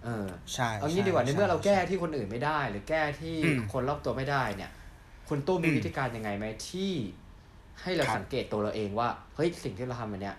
[0.05, 4.71] เออใช่เอางี้ใช่ดีกว่าในเมื่อเราแก้ใช่ที่คนอื่นไม่ได้ หรือแก้ที่อืมคนรอบตัวไม่ได้เนี่ย
[5.29, 6.93] คุณตู้มีอืมวิธีการยังไงไหมที่
[7.83, 10.37] ให้เราครับสังเกตตัวเราเองว่าเฮ้ยสิ่งที่เราทำอันเนี้ย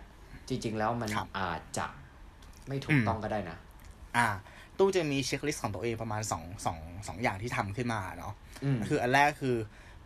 [0.47, 1.85] จริง ๆ แล้วมันครับอาจจะ
[2.67, 3.57] ไม่ถูอืกมต้องก็ได้นะ
[4.17, 4.27] อ่า
[4.77, 9.55] ตู้จะมีเช็คลิสต์ของตัวเองประมาณสองสองสองอย่างที่ทำขึ้นมาเนาะอืมคืออันแรกคือ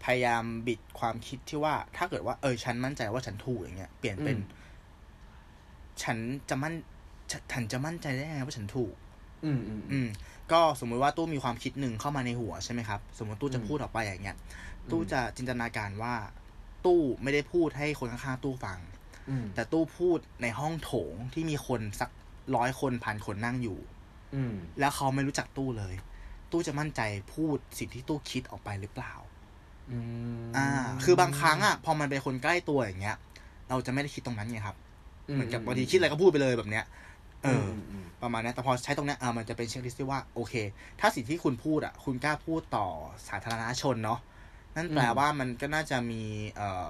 [0.03, 4.59] พยายามบิดความคิดที่ว่า ถ้าเกิดว่าเออฉันมั่นใจว่าฉันถูกอย่างเงี้ยเปลี่ยนเป็นอืม
[6.03, 6.17] ฉัน
[6.49, 6.73] จะมั่น
[7.31, 8.93] ฉฉันจะมั่นใจได้ยังไงว่าฉันถูก
[9.45, 10.07] อืมอืมอืม
[10.51, 14.37] ก็สมมุติว่าตู้มีความคิดหนึ่งเข้ามาในหัวใช่ไหมครับ สมมติตู้จะอืมพูดออกไปอย่างเงี้ย
[14.87, 16.15] มตู้จะจินตนาการว่า
[16.85, 18.79] ตู้ไม่ได้พูดให้คนข้างๆตู้ฟัง
[19.29, 22.09] อืมแต่ตู้พูดในห้องโถงที่มีคนสัก
[22.55, 23.79] ร้อยคนพันคนนั่งอยู่
[24.35, 25.95] อืมแล้วเขาไม่รู้จักตู้เลย
[26.51, 27.01] ตู้จะมั่นใจ
[27.33, 29.13] พูดสิ่งที่ตู้คิดออกไปหรือเปล่า
[29.91, 29.97] อื
[30.39, 30.67] มอ่า
[31.03, 33.17] คือบางครั้งอะพอมันเป็นคนใกล้ตัวอย่างเงี้ย
[33.69, 34.77] เราจะไม่ได้คิดตรงนั้นไงครับ
[35.33, 36.85] เหมือนกับบางทีคิดอะไรก็พูดไปเลยแบบเนี้ย
[37.43, 40.53] เอออมมประมาณเนี้ยแต่พอใช้ตรงเนี้ยอ่ามันจะเป็นเช็คลิสต์ที่ว่าโอเค
[40.99, 42.87] ถ้าสิ่งที่คุณพูดอะ คุณกล้าพูดต่อ
[43.27, 44.19] สาธารณชนเนาะ
[44.75, 46.21] นั่นแปลว่ามันก็น่าจะมี
[46.55, 46.85] เอ่อ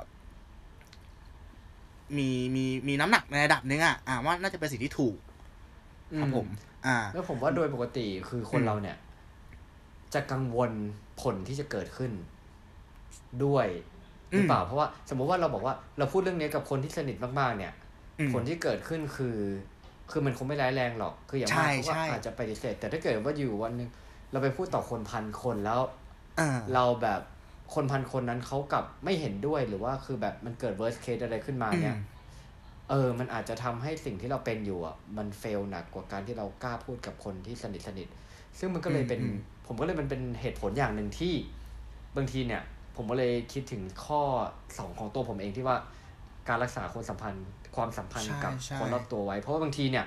[2.17, 5.17] มีมีมีน้ำหนักในระดับหนึงอะอ่าว่าน่าจะเป็นสิ่งที่ถูก
[6.19, 6.47] ครับผม
[6.85, 8.97] อ่า แล้วผมว่าโดยปกติคือคนอืมเราเนี่ย
[10.13, 10.71] จะกังวล
[11.21, 12.11] ผลที่จะเกิดขึ้น
[13.45, 13.67] ด้วย
[14.31, 17.73] หรือเปล่าเพราะว่าสมมุติว่าเราบอกว่าเราพูดเรื่องนี้กับคนที่สนิทมากๆ เนี่ย
[18.19, 19.37] อืมผลที่เกิดขึ้นคือ
[20.11, 23.89] คือมันคงไม่ร้ายแรงหรอก คืออย่างมากใช่เขาก็ใช่อาจจะปฏิเสธแต่ถ้าเกิดว่าอยู่วันหนึง
[24.31, 25.81] เราไปพูดต่อคนพันคนแล้ว
[26.39, 27.21] อ่าเราแบบ
[27.73, 32.09] คนพันคนนั้นเขากลับไม่เห็นด้วยหรือว่าคือแบบมันเกิด worst case อะไรขึ้นมาเนี่ยอืม
[32.89, 38.07] เออ มันอาจจะทำให้สิ่งที่เราเป็นอยู่อะมันเฟลหนักกว่าการที่เรากล้าพูดกับคนที่สนิทสนิท
[38.59, 41.33] ซึ่งมันก็เลยเป็นอืมผมก็เลยมันเป็นเหตุผลอย่างหนึ่งที่
[42.15, 42.61] บางทีเนี่ย
[42.95, 44.21] ผมก็เลยคิดถึงข้อ
[44.77, 45.77] สองของตัวผมเองที่ว่า
[46.47, 47.45] การรักษาคนสัมพันธ์
[47.75, 50.05] ความสัมพันธ์ใช่กับใช่คนรอบตัวไว้ เพราะว่าบางทีเนี่ย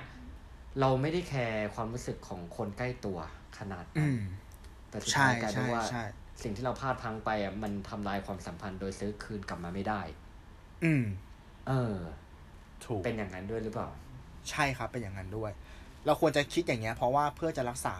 [0.79, 3.17] เราไม่ได้แคร์ความรู้สึกของคนใกล้ตัว
[3.57, 4.17] ขนาดอืนั้นม
[4.89, 6.03] แต่สุดใช่ท้ายกลายเป็ใช่นว่าใช่
[6.41, 10.01] สิ่งที่เราพลาดพลังไปอะมันทำลายความสัมพันธ์โดยซื้อคืนกลับมาไม่ได้
[10.83, 11.03] อืม
[11.67, 11.95] เออ
[12.85, 13.89] ถูก เป็นอย่างนั้นด้วยหรือเปล่า
[14.49, 15.51] ใช่ครับ เป็นอย่างนั้นด้วย
[16.05, 17.95] เราควรจะคิดอย่างเงี้ย เพราะว่าเพื่อจะรักษา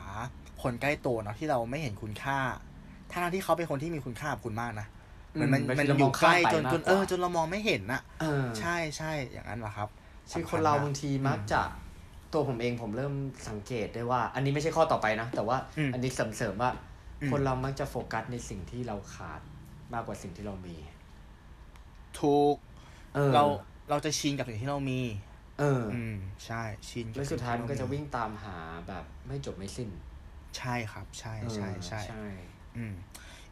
[0.63, 2.39] คนใกล้ตัวเนาะที่เราไม่เห็นคุณค่า
[3.23, 4.87] ทั้งที่เขาเป็นคนที่มีคุณค่ากับคุณมากนะ
[5.33, 9.89] เหมันมันอืมมันเราอมยู่องใกล้ข้ามไปจนมากจนกว่าเออจนเรามองไม่เห็นน่ะเออใช่ใช่อย่างนั้นแหละครับ
[10.31, 11.61] คือสำคญนเรามกบางทีมักจะ
[12.33, 13.13] ตัวผมเองผมเริ่ม
[13.49, 16.71] สังเกตได้ว่า อันนี้ไม่ใช่ข้อต่อไปนะ แต่ว่าอืมอันนี้เสริมๆว่า
[17.21, 19.41] อืมคนเรามักจะโฟกัสในสิ่งที่เราขาด
[19.93, 20.77] มากกว่าสิ่งที่เรามี
[22.19, 22.55] ถูก
[23.15, 23.43] เออเรา
[23.89, 25.01] เราจะชินกับสิ่งที่เรามี
[25.59, 28.57] เออ อืม ใช่ชินกับแล้วสุดท้ายมันก็จะสิ่วิ่งตามหา
[28.87, 29.89] แบบไม่จบไม่สิ้น
[30.57, 32.25] ใช่ครับ ใช่ใช่ใช่เออใช่
[32.77, 32.93] อืม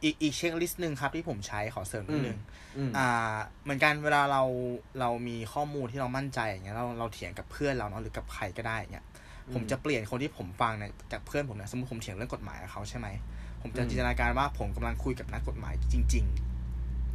[0.04, 2.40] อีกอีก checklist หนึ่งครับที่ผมใช้ขอเสริมนิดนึง
[2.78, 4.44] อืมอ่า เหมือนกันเวลาเรา
[5.00, 9.06] เรามีข้อมูลที่เรามั่นใจอย่างเงี้ยเราเราเถียงกับเพื่อนเราเนาะหรือกับใครก็ได้อย่างเงี้ย
[9.54, 13.08] ผมจะเปลี่ยนคนที่ผมฟังเนี่ยจากเพื่อนผมเนี่ยสมมติผมเถียงเรื่องกฎหมายกับเขาใช่ไหม
[13.62, 16.26] ผมจะอืมจินตนาการว่าผมกำลังคุยกับนักกฎหมายจริง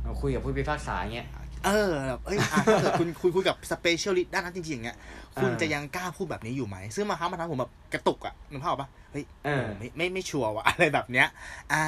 [0.03, 4.99] เอาคุยกับผู้พิพากษาเงี้ยๆ เออแบบเอ้ยอะถ้าเกิดคุณคุยคุยกับ specialist ด้านนั้นจริงๆอย่างเงี้ย
[5.39, 11.27] คุณเออจะยังกล้าพูดแบบนี้อยู่ไหม ซึ่งบางครั้งมันทำให้ผมแบบกระตุกอะนึกภาพออกปะเฮ้ยเออไม่ไม่ไม่ชัวร์ว่ะ อะไรแบบเนี้ย
[11.73, 11.85] อ่า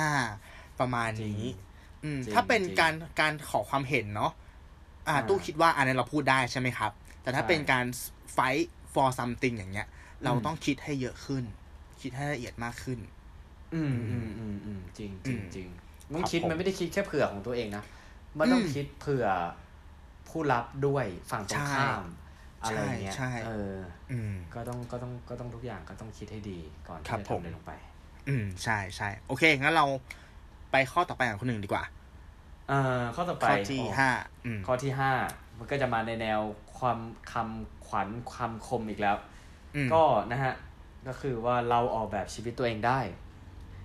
[0.80, 1.42] ประมาณนี้
[2.04, 4.32] อืมจริงถ้าเป็นจริงการการขอความเห็นเนาะ
[5.08, 7.84] อ่า อ่าตู้คิดว่าอันนี้เราพูดได้ใช่ไหมครับ แต่ถ้าใช่ เป็นการ
[8.36, 9.88] fight for something อย่างเงี้ย
[10.24, 11.44] เราอืมต้องคิดให้เยอะขึ้น
[12.02, 12.98] คิดให้ละเอียดมากขึ้น
[13.74, 15.68] อืมอืมอืมอืมจริงจริงอืมจริง
[16.14, 17.84] ต้องครับคิดผม มันไม่ได้คิดแค่เผื่อของตัวเองนะ
[18.38, 19.26] มันต้องอืม คิดเผื่อ
[20.30, 22.02] ผู้รับด้วยฝั่งตรงใช่ข้าม
[22.62, 23.78] อะไรเงี้ยใช่ใช่เออ
[24.12, 27.72] อืมก็ต้องก็ต้องก็ต้องทุกอย่างก็ต้องคิดให้ดีก่อนครัที่บจะผมทำอะไรลงไป
[28.28, 29.86] อืมใช่ใช่โอเค งั้นเรา
[30.72, 31.84] ไปข้อต่อไปของคนหนึ่งดีกว่า
[32.68, 34.10] เอ่อข้อต่อไปข้อที่โอ้ห้า
[34.44, 35.12] อืมข้อที่ห้า
[35.58, 36.40] มันก็จะมาในแนว
[36.78, 36.98] ความ
[37.32, 39.16] คำขวัญความคมอีกแล้ว
[39.74, 40.54] อืมก็นะฮะ
[41.06, 43.00] ก็คือว่าเราออกแบบชีวิตตัวเองได้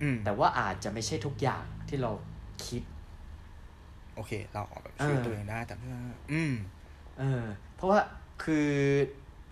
[0.02, 2.12] อืมแต่ว่าอาจจะไม่ใช่ทุกอย่างที่เรา
[2.66, 2.82] คิด
[4.16, 5.86] โอเค เราออกแบบชีวิตเออตัวเองได้แต่ไม่
[6.32, 6.54] อืม
[7.18, 7.42] เออ
[7.76, 8.00] เพราะว่า
[8.44, 8.68] คือ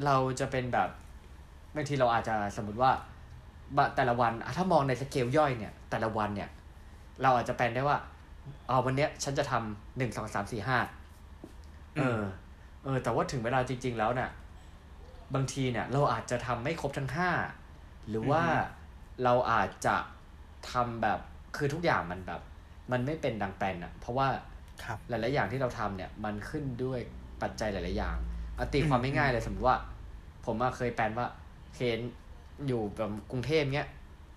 [0.04, 0.88] เราจะเป็นแบบ
[1.74, 2.92] บางทีเราอาจจะสมมติว่า
[3.76, 6.50] บะแต่ละวันอะถ้ามองในสเกลย่อยเนี่ย แต่ละวันเนี่ย
[7.22, 7.98] เราอาจจะแปลนได้ว่า
[8.68, 10.78] เอาวันเนี้ย ฉันจะทำหนึ่งสองสามสี่ห้า
[11.96, 12.20] เออ
[12.84, 14.30] เออ แต่ว่าถึงเวลาจริง ๆ แล้วเนี่ย
[15.34, 17.30] บางทีเนี่ย เราอาจจะทำไม่ครบทั้งห้า
[18.08, 18.62] หรือว่าอือฮึ
[19.24, 19.96] เราอาจจะ
[20.70, 21.18] ทำแบบ
[21.56, 22.40] คือทุกอย่างมันแบบ
[22.92, 24.44] มันไม่เป็นดังแปลนอะเพราะว่าครับ
[25.08, 27.00] หลาย ๆ อย่างที่เราทำเนี่ย มันขึ้นด้วย
[27.42, 28.16] ปัจจัยหลาย ๆ อย่าง
[28.56, 29.78] เอาตีอืมความง่ายๆเลยสมมติว่า
[30.46, 31.26] ผมอะเคยแปลนว่า
[31.74, 31.98] เคน
[32.66, 33.88] อยู่แบบกรุงเทพเนี้ย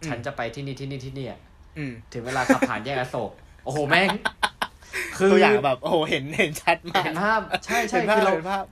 [0.08, 1.40] ฉันจะไปที่นี่ที่นี่ที่นี่อะ
[1.78, 3.32] อืมถึงเวลาขับผ่านแยกอโศก
[3.64, 4.10] โอ้โหแม่ง
[5.18, 8.66] คือตัวอย่างแบบโอ้โหเห็นเห็นชัดมากเห็นภาพ ใช่ใช่เห็นภาคืพอเราเห็นภาพ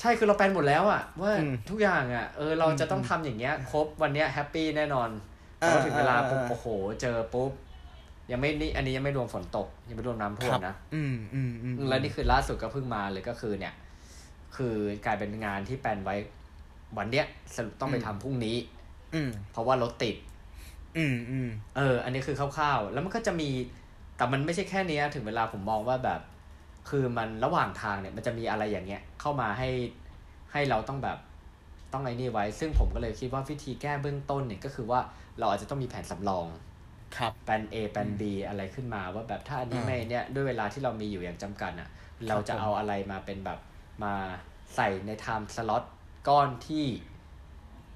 [0.00, 5.08] ใช่คือเราแปลนหมดแล้วอะว่าอืมทุกอย่างอะเออเราจะต้องอืมทำอย่างเงี้ย ครบวันเนี้ยแฮปปี้แน่นอน
[5.58, 6.66] แต่ว่าอ่าถึงเวลาปุ๊บอ่าโอ้โห
[7.00, 7.52] เจอปุ๊บ
[8.30, 13.74] ยังไม่นี่อันนี้ยังไม่รวมฝนตก ยังไม่รวมน้ำท่วมนะอืมอืมอืมแล้วนี่คือล่าสุดก็เพิ่งมาเลยก็คือเนี่ย
[14.56, 16.14] คือกลายเป็นงานที่แปลนไว้
[16.96, 18.56] วันเนี้ยสรุปต้องไปทำพรุ่งนี้
[19.14, 20.16] อืมเพราะว่ารถติด
[20.96, 23.50] อืมอืมเออ อันนี้คือคร่าวๆ แล้วมันก็จะมี
[24.16, 26.20] แต่มันไม่ใช่แค่เนี้ยถึงเวลาผมมองว่าแบบ
[26.90, 29.68] คือมันระหว่างทางเนี่ยมันจะมีอะไรอย่างเงี้ย เข้ามาให้
[30.52, 31.18] ให้เราต้องแบบ
[31.92, 35.00] ต้องไอ้นี่ไว้ ซึ่งผมก็เลยคิดว่าวิธีแก้เบื้องต้นเนี่ยก็คือว่า
[35.38, 36.46] เราอาจจะต้องมีแผนสำรอง
[37.16, 41.88] ครับแปลน A แปลน B อะไรขึ้นมาว่าแบบถ้าอันนี้อ่าไม่เนี่ยด้วยเวลาที่เรามีอยู่อย่างจำกัดอะ
[42.28, 43.58] เราจะผมเอาอะไรมาเป็นแบบ
[44.04, 44.14] มา
[44.76, 45.84] ใส่ในไทม์สล็อต
[46.28, 46.86] ก้อนที่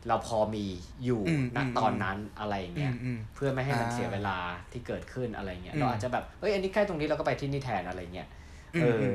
[0.08, 0.64] เราพอมี
[1.04, 4.36] อยู่อืมณอืมตอนนั้นอะไรอืเงี้ยมอืมเพื่อไม่ให้มันอ่าเสียเวลา
[4.72, 8.28] ที่เกิดขึ้นอะไรเงี้ยอืมเราอาจจะแบบเอ้ยอันนี้ใกล้ตรงนี้เราก็ไปที่นี่แทนอะไรเงี้ย
[8.74, 9.14] อืมเอออม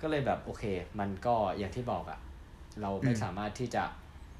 [0.00, 0.64] ก็เลยแบบโอเค
[1.00, 2.18] มันก็อย่างที่บอกอะ
[2.82, 3.84] เราไม่อืมสามารถที่จะ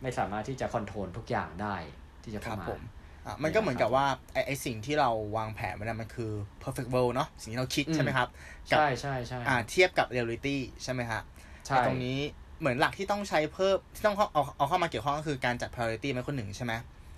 [0.02, 1.76] ไม่สามารถที่จะคอนโทรลทุกอย่างได้
[2.22, 2.80] ที่จะคเข้ารับมาผม
[3.26, 6.30] อะมันก็เหมือนกับว่าไอไอสิ่งที่เราวางแผนไว้เนยมันคือ
[6.62, 8.28] perfect world เนาะสิ่งที่เราคิดอืมใช่ไหมครับ
[8.72, 11.20] กับใช่ใช่ใช่อ่าเทียบกับ reality ใช่ไหมฮะ
[11.66, 12.18] ใช่ไอ้ตรงนี้
[12.60, 16.72] เหมือนหลักที่ต้องใช้เพิ่มที่ต้องเอาเอาเอาเข้ามาเกี่ยวข้องก็คือการจัด priority ไว้คนหนึ่งใช่ไหม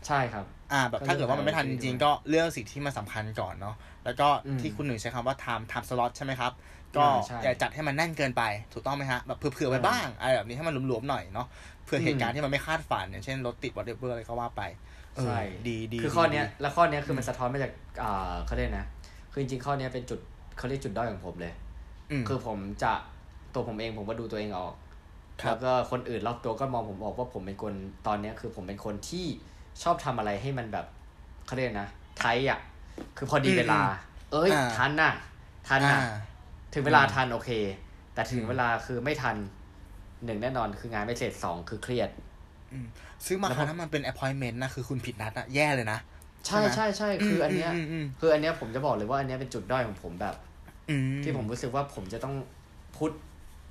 [0.07, 6.53] ใช่ครับ อ่าแบบถ้าเกิดว่ามันไม่ทันจริงๆก็เรื่องสิ่งที่มันสำคัญก่อนเนาะแล้วก็อืมที่คุณหนึ่งใช้คำว่า time time slot ใช่ไหมครับ
[6.97, 11.47] ก็อ่าใช่อย่าจัดให้มันแน่นเกินไปถูกต้องไหมฮะแบบเผื่อๆไว้อ่าบ้างอะไรแบบนี้ให้มันหลวมๆหน่อยเนาะ
[11.85, 17.72] เผื่อเหอืตุมการณ์ที่มันไม่คาดฝันอย่างเช่นรถติด whatever อะไรก็ว่าไปเออ ใช่ดีดีคือข้อดีเนี้ยแล้วข้อเนี้ยคือมันสะท้อนมาจาก
[18.03, 18.87] อ่าเขาเรียกนะ
[19.33, 20.20] คือจริงๆข้อเนี้ยเป็นจุด
[20.59, 21.55] เขาเรียกจุดด้อยของผมเลย
[22.11, 22.92] อืมคือผมจะ
[23.55, 24.75] ตัวผมเองผมก็ดูตัวเองออก
[25.42, 27.75] ครับแล้วก็คนอื่นรอบตัวก็มองผมออกว่าผมเป็นคน
[28.07, 29.27] ตอนเนี้ยคือผมเป็นคนที่
[29.83, 30.87] ชอบทำอะไรให้มันแบบ
[31.46, 32.59] เขาเรียกนะไทยอะ
[33.16, 33.81] คือพอดีเวลา
[34.33, 35.12] เอ้ยอ่าทันน่ะ
[35.68, 35.98] ทันอ่าน่ะ
[36.75, 37.51] ถึงเวลาทันโอเค
[38.14, 39.37] แต่ถึงเวลาคือไม่ทัน
[40.25, 42.11] หนึ่งแน่นอนคืองานไม่เสร็จสองคือเครียด
[43.27, 45.99] ซึ่งบางแล้วครั้งถ้ามันเป็น appointment นะคือคุณผิดนัดอะแย่เลยนะ
[46.47, 50.35] ใช่ใช่ใช่ไหมใช่คืออันเนี้ยอืมอืมคืออันเนี้ยผมจะบอกเลยว่าอันเนี้ยเป็นจุดด้อยของผมแบบ
[50.91, 52.35] อืที่ผมรู้สึกว่าผมจะต้อง
[52.97, 53.13] พุท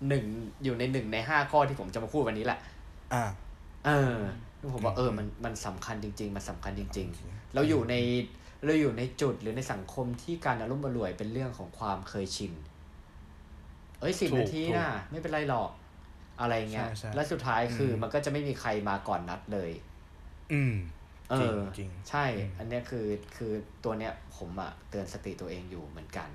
[0.07, 0.25] หนึ่ง
[0.63, 2.59] อยู่ในหนึ่งในห้าข้อที่ผมจะมาพูดวันนี้แหละ
[3.13, 3.23] อ่า
[3.85, 4.17] เออ
[4.57, 7.95] แล้วผมว่าเออมันมันสำคัญจริง ๆ มันสำคัญจริง ๆ เราอยู่ใน
[8.65, 12.53] เราอยู่ในจุดหรือในสังคมที่การอารมณ์อร่วยเป็นเรื่องของความเคยชิน
[13.99, 15.69] เอ้ยสิบถูกนาทีถูกน่ะไม่เป็นไรหรอก
[16.41, 19.71] อะไรเงี้ยใช่ใช่แล้วสุดท้ายคืออมมันก็จะไม่มีใครมาก่อนนัดเลย
[20.53, 20.75] อืม
[21.31, 22.25] เออจริงใช่
[22.57, 23.51] อันเนี้ยคือคือ
[23.83, 26.29] ตัวเนี้ยผมอะเตือนสติตัวเองอยู่เหมือนกัน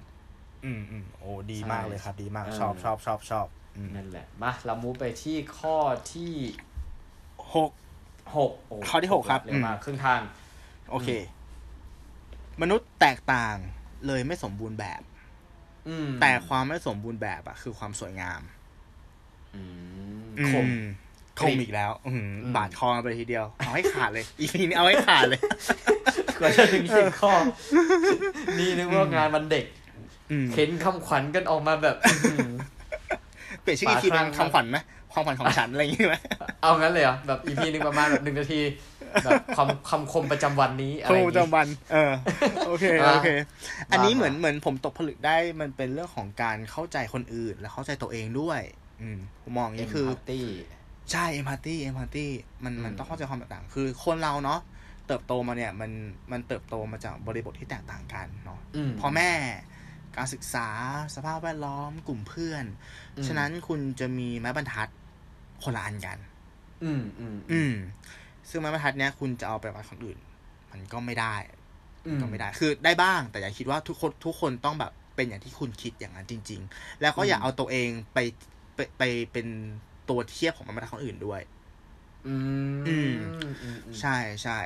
[0.64, 5.76] อืมอืมโอ้ดีใช่มากเลยครับ ดีมากเออชอบชอบชอบชอบอืมนั่นแหละ มาเรามูฟไปที่ข้อ
[6.12, 6.32] ที่
[7.54, 7.70] หก
[8.36, 10.20] หกโข้อที่หกครับเร็วมากอืมครึ่งทาง
[10.90, 11.08] โอเค
[12.62, 13.56] มนุษย์แตกต่าง
[14.06, 15.02] เลยไม่สมบูรณ์แบบ
[15.88, 18.55] อืมแต่ความไม่สมบูรณ์แบบอะคือความสวยงามอืมอื
[20.50, 20.66] คม
[21.40, 25.40] คมอีกแล้วอื้อหืออืมบาดคอไปทีเดียว เอาให้ขาดเลย อีพีนี้เอาให้ขาดเลย
[26.38, 27.32] กว่าจะถึงสิบข้อ
[28.58, 29.64] นี่นึกว่างานวันเด็ก
[30.30, 32.52] อืมเข็นคำขวัญกันออกมาแบบอื้อหือ
[33.62, 34.78] เปลี่ยนชื่ออีพีเป็นฝาข้างคำขวัญไหม
[35.12, 36.14] ความขวัญของฉันอะไรอย่างงี้ไหม
[36.62, 38.60] เอางั้นเลยเหรอแบบอีพีหนึ่งประมาณแบบหนึ่งนาที
[39.24, 42.12] แบบความคำคมประจำวันนี้อะไรโทอรย่างประจำวัน เออ
[42.66, 43.28] โอเคอะโอเค
[43.92, 48.60] อันนี้มาเหมือนมาเหมือนผมตกผลึกได้มันเป็นเรื่องของการเข้าใจคนอื่น และเข้าใจตัวเองด้วย
[49.00, 50.46] อืมผมมองอย่างนี้คือตี้
[51.12, 52.30] ใช่เอมพัตตี้เอมพัตตี้
[52.64, 54.60] มันมันอืมต้องเข้าใจความแตกต่าง คือคนเราเนาะ
[55.06, 55.90] เติบโตมาเนี่ยมัน
[56.32, 59.30] มันเติบโตมาจากบริบทที่แตกต่างกันเนาะอืมพ่อแม่
[60.16, 60.68] การศึกษา
[61.14, 62.64] สภาพแวดล้อมกลุ่มเพื่อน
[63.16, 64.88] อืมฉะนั้นคุณจะมีไม้บรรทัด
[65.62, 66.18] คนละอันกัน
[66.84, 67.72] อืมอืมอืม
[68.48, 70.18] ซึ่งไม้บรรทัดเนี้ยคุณจะเอาไปวัดคนอื่น
[70.70, 71.34] มันก็ไม่ได้
[72.06, 78.18] อืมก็ไม่ได้ คือได้บ้าง แต่อย่าคิดว่าทุกคนทุกคนต้องแบบเป็นอย่างที่คุณคิดอย่างนั้นจริง ๆ แล้วก็อย่าอืมเอาตัวเองไป
[78.76, 79.46] ไปไปเป็น
[80.08, 81.40] ตัวเทียบของไม้บรรทัดคนอื่นด้วย
[82.26, 82.34] อื
[82.76, 83.12] มอืม
[83.42, 84.58] อืมอืมใช่ใช่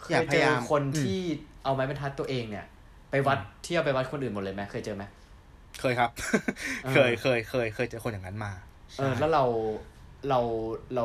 [0.00, 1.20] เคอยย่าพเจยาอยามคนอืมที่
[1.64, 2.66] เอาไม้บรรทัดตัวเองเนี่ย
[3.10, 5.04] ไปวัดเที่ยวไปวัดคนอื่นหมดเลยไหมเคยเจอไหม
[5.80, 6.10] เคยครับ
[6.84, 8.52] เออเคยเคยเคย เคยเจอคนอย่างนั้นมา
[8.98, 9.44] เออใช่แล้วเรา
[10.28, 10.38] เรา
[10.94, 11.04] เรา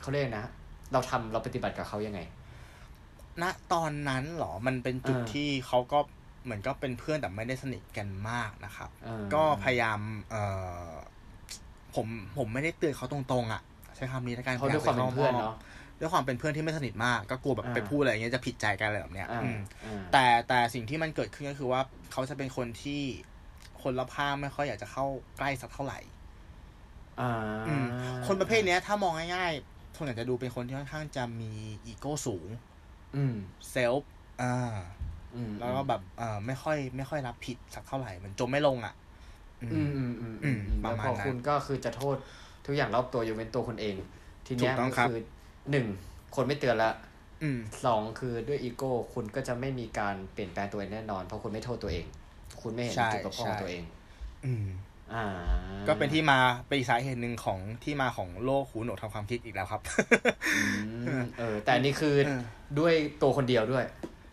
[0.00, 0.46] เขาเรียกนะ
[0.92, 2.20] เราทำเราปฏิบัติกับเขายังไง
[3.42, 5.98] ณตอนนั้นเหรอมันเป็นจุดเออที่เขาก็
[6.44, 10.36] เหมือนก็เป็นเพื่อนแต่ไม่ได้สนิทกันมากนะครับเออก็พยายามเอ
[10.86, 10.90] อ
[11.94, 12.06] ผม
[12.38, 13.62] ผมไม่ได้เตือนเขาตรงๆอะ
[13.96, 15.54] ใช้คำนี้แล้วกันเพราะด้วยความเป็นเพื่อนเนาะ
[16.00, 21.80] ด้วยความเป็นเพื่อนที่ไม่สนิทมาก ก็กลัวแบบอ่าไปพูดอะไรอย่างเงี้ยจะผิดใจกันอะไรแบบเนี้ยอ่าอืมอ่าแต่แต่สิ่งที่มันเกิดขึ้นก็คือว่า
[22.12, 23.02] เขาจะเป็นคนที่
[23.82, 25.04] คนรอบข้างไม่ค่อยอยากจะเข้า
[25.38, 25.98] ใกล้สักเท่าไหร่
[27.20, 27.30] อ่า
[27.68, 27.84] อืม
[28.26, 31.52] คนประเภทเนี้ย ถ้ามองง่ายๆคนอาจจะดูเป็นคนที่ค่อนข้างจะมี
[31.86, 32.48] อีโก้สูง
[33.16, 33.34] อืม
[33.70, 34.10] เซลฟ์
[34.42, 34.54] อ่า
[35.34, 38.94] อืมแล้วก็แบบเออไม่ค่อย ไม่ค่อยรับผิดสักเท่าไหร่ มันจมไม่ลงอะ
[39.72, 42.16] อือืมมอืมอืมอือืมมปแล้ระวมาณพอนั้นคุณก็คือจะโทษ
[42.66, 43.96] ทุกอย่างรอบตัวอยู่เป็นตัวคุณเอง
[44.46, 45.18] ทีเนี้ยถูกต้องก็ครับคือ
[45.70, 45.86] หนึ่ง
[46.34, 46.90] คนไม่เตือนละ
[47.42, 52.04] อืมสองคือด้วยอีโก้คุณก็จะไม่มีการเปลี่ยนแปลงตัวเองแน่นอน เพราะคุณไม่โทษตัวเอง
[52.62, 53.82] คุณไม่เห็นใช่จุดบกพร่องของใช่ตัวเอง
[54.46, 54.66] อืม
[55.14, 55.24] อ่า
[55.88, 59.80] ก็เป็นที่มาเป็นอีกสาเหตุหนึ่งของที่มาของโลกหูหนวกทางความคิดอีกแล้วครับ
[60.56, 60.62] อื
[61.18, 62.42] มเออ แต่อันนี่คือเออ
[62.78, 63.84] ด้วยตัวคนเดียวด้วย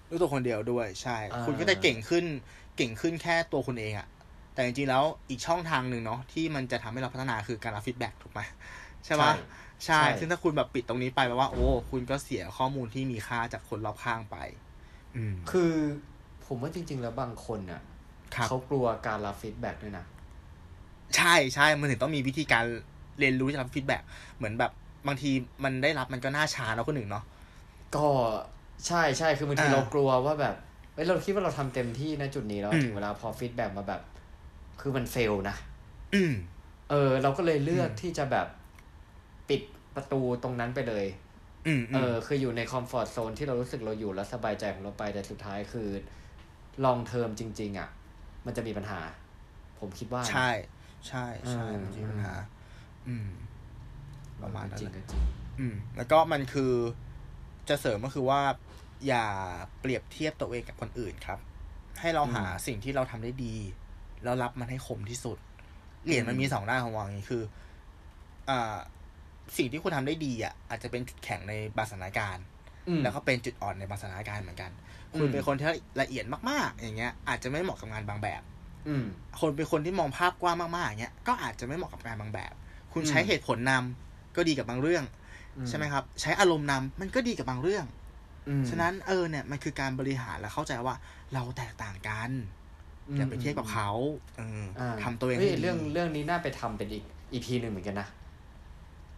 [0.10, 2.26] ด้วยตัวคนเดียวด้วยใช่อ่าคุณก็จะเก่งขึ้น
[2.78, 4.08] เก่งขึ้นแค่ตัวคุณเองอะ
[4.54, 8.42] แต่จริงๆแล้วอีกช่องทางหนึ่งเนาะที่มันจะทำให้เราพัฒนาคือการรับ feedback ถูกไหม
[9.06, 9.28] ใช่ไหมใช่
[9.86, 14.36] ใช่ ซึ่งถ้าคุณแบบปิดตรงนี้ไปแปลว่า โอ้ คุณก็เสียข้อมูลที่มีค่าจากคนรอบข้างไป
[15.16, 15.74] อืมคือ
[16.46, 17.82] ผมว่าจริง ๆ แล้วบางคนอะ
[18.36, 20.06] ครับเขกลัวการรับ feedback ด้วยนะ
[21.16, 22.64] ใช่ใช่มันถึงต้องมีวิธีการ
[23.20, 24.02] เรียนรู้ที่จะรับ feedback
[24.38, 24.72] เหมือนแบบ
[25.08, 25.32] บางที
[25.64, 27.24] มันได้รับมันก็น่าช้าเนาะคนหนึ่งเนาะ
[27.96, 28.08] ก็
[28.88, 30.56] ใช่ใช่คือบางทีอ่าเรากลัวว่าแบบ
[30.94, 34.02] เอ้ยเราคิดว่าเราทำเต็มที่นะจุดนี้แล้วอืมถึงเวลาพอ feedback มาแบบ
[34.82, 35.56] คือมัน fail นะ
[36.16, 36.34] อืม
[36.90, 38.48] เออ เราก็เลยเลือกอืมที่จะแบบ
[39.50, 39.62] ปิด
[39.96, 41.06] ประตูตรงนั้นไปเลย
[41.68, 45.90] อืมเออ คืออยู่ในคอมฟอร์ z โซนที่เรารู้สึกเราอยู่แล้วสบายใจของเราไปแต่สุดท้ายคือ
[46.86, 47.90] long term จริง ๆ อะ
[48.46, 49.00] มันจะมีปัญหา
[49.80, 50.50] ผมคิดว่านะใช่
[51.08, 52.34] ใช่ใช่เออมันมีปัญหา
[53.08, 53.28] อืม
[54.42, 55.22] ประมาณนั้นจริงแหละก็จริง
[55.60, 56.74] อืม แล้วก็มันคือ
[57.70, 58.42] จะเสริมก็คือว่า
[59.08, 59.26] อย่า
[59.80, 61.40] เปรียบเทียบตัวเองกับคนอื่นครับ
[62.00, 63.56] ให้เราหาอืมสิ่งที่เราทำได้ดี
[64.24, 65.38] แล้วรับมันให้คมที่สุด
[66.06, 67.44] เหรียญมันมีสองด้านของวางอย่างนี้คือ
[68.50, 68.76] อ่า
[69.58, 72.44] สิ่งที่คุณทำได้ดีอะ อาจจะเป็นจุดแข็งในบางสถานการณ์
[72.88, 74.72] อืมแล้วก็เป็นจุดอ่อนในบางสถานการณ์เหมือนกัน
[75.18, 75.68] คุณอืมเป็นคนที่
[76.02, 78.42] ละเอียดมากๆ อย่างเงี้ย อาจจะไม่เหมาะกับงานบางแบบ
[78.88, 79.06] อืม
[79.40, 82.54] คนเป็นคนที่มองภาพกว้างมากๆอย่างเงี้ยก็อาจจะไม่เหมาะกับงานบางแบบ
[82.94, 85.04] คุณใช้อืมเหตุผลนำก็ดีกับบางเรื่อง
[85.68, 87.86] ใช่ไหมครับ ใช้อารมณ์นำมันก็ดีกับบางเรื่อง
[88.48, 90.96] อืมฉะนั้นเออเนี่ยมันคือการบริหารและเข้าใจว่า
[91.34, 92.32] เราแตกต่างกัน
[93.18, 93.90] อย่าไปเทียบกับเขา
[94.38, 98.08] เอออ่าทำตัวเองฮ้ยให้ดีเรื่องเรื่องนี้น่าไปทำเป็นอีกอีพีหนึ่งเหมือนกันนะ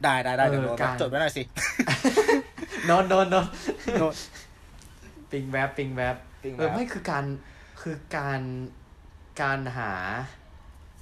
[0.04, 1.44] ได้ได้ได้เออเดี๋ยวโน้ตการจดไว้หน่อยสิ
[2.86, 3.46] โนนโนนโนน
[4.00, 4.16] โน้ต
[5.32, 7.26] ปิงแวบปิงแวบปิงแวบเออไม่คือการ
[7.82, 8.42] คือการ
[9.42, 9.94] การหา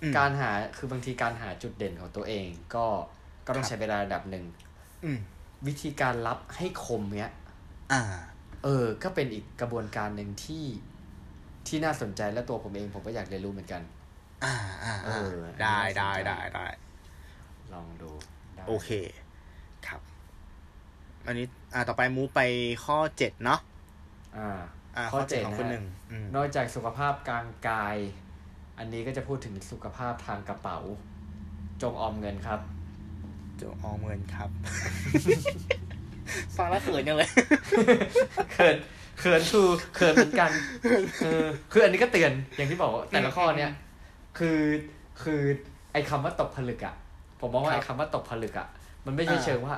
[0.04, 2.86] อืมการหาคือบางทีการหาจุดเด่นของตัวเอง ก็
[3.46, 4.46] ก็ต้องครับใช้เวลาระดับหนึ่ง
[5.06, 5.17] อืม
[5.67, 7.32] วิธีการรับให้คมเนี้ย
[7.94, 8.02] อ่า
[8.63, 10.63] เออ ก็เป็นอีกกระบวนการหนึ่งที่
[11.67, 13.82] ที่น่าสนใจและตัวผมเองผมก็อยากเรียนรู้เหมือนกัน
[14.43, 16.67] อ่าอ่าเออ่าอได้อันนี้ได้น่าสนใจได้ได้
[17.74, 18.12] ลองดู
[18.56, 18.89] ได้โอเค
[19.88, 20.02] ครับ
[21.28, 22.41] อันนี้ อ่าต่อไปมูฟไป
[22.86, 23.60] ข้อเจ็ดเนาะ
[24.38, 24.50] อ่า
[24.97, 27.97] อ่าข้อข้อเจ็ดเจ็ดของนะคนฮะหนึ่งอืมนอกจากสุขภาพกางกาย
[28.78, 30.80] อันนี้ก็จะพูดถึงสุขภาพทางกระเป๋า
[31.82, 32.60] จงออมเงินครับ
[33.62, 34.50] จงออมเงินครับ
[36.58, 37.30] ฟังแล้วเขินยังเลย
[38.54, 38.78] เขิน
[39.21, 39.62] เขินทู
[39.95, 40.51] เขินเหมือนกัน
[41.23, 43.71] เออคืออันนี้ก็เตือนอย่างที่บอกว่าแต่ละข้อเนี้ย
[44.38, 44.60] คือ
[45.23, 45.41] คือ
[45.93, 46.95] ไอ้คำว่าตกผลึกอะ
[47.39, 48.67] ผมมองว่าครับไอ้คำว่าตกผลึกอะ
[49.05, 49.75] มันไม่ใช่อ่าเชิงว่า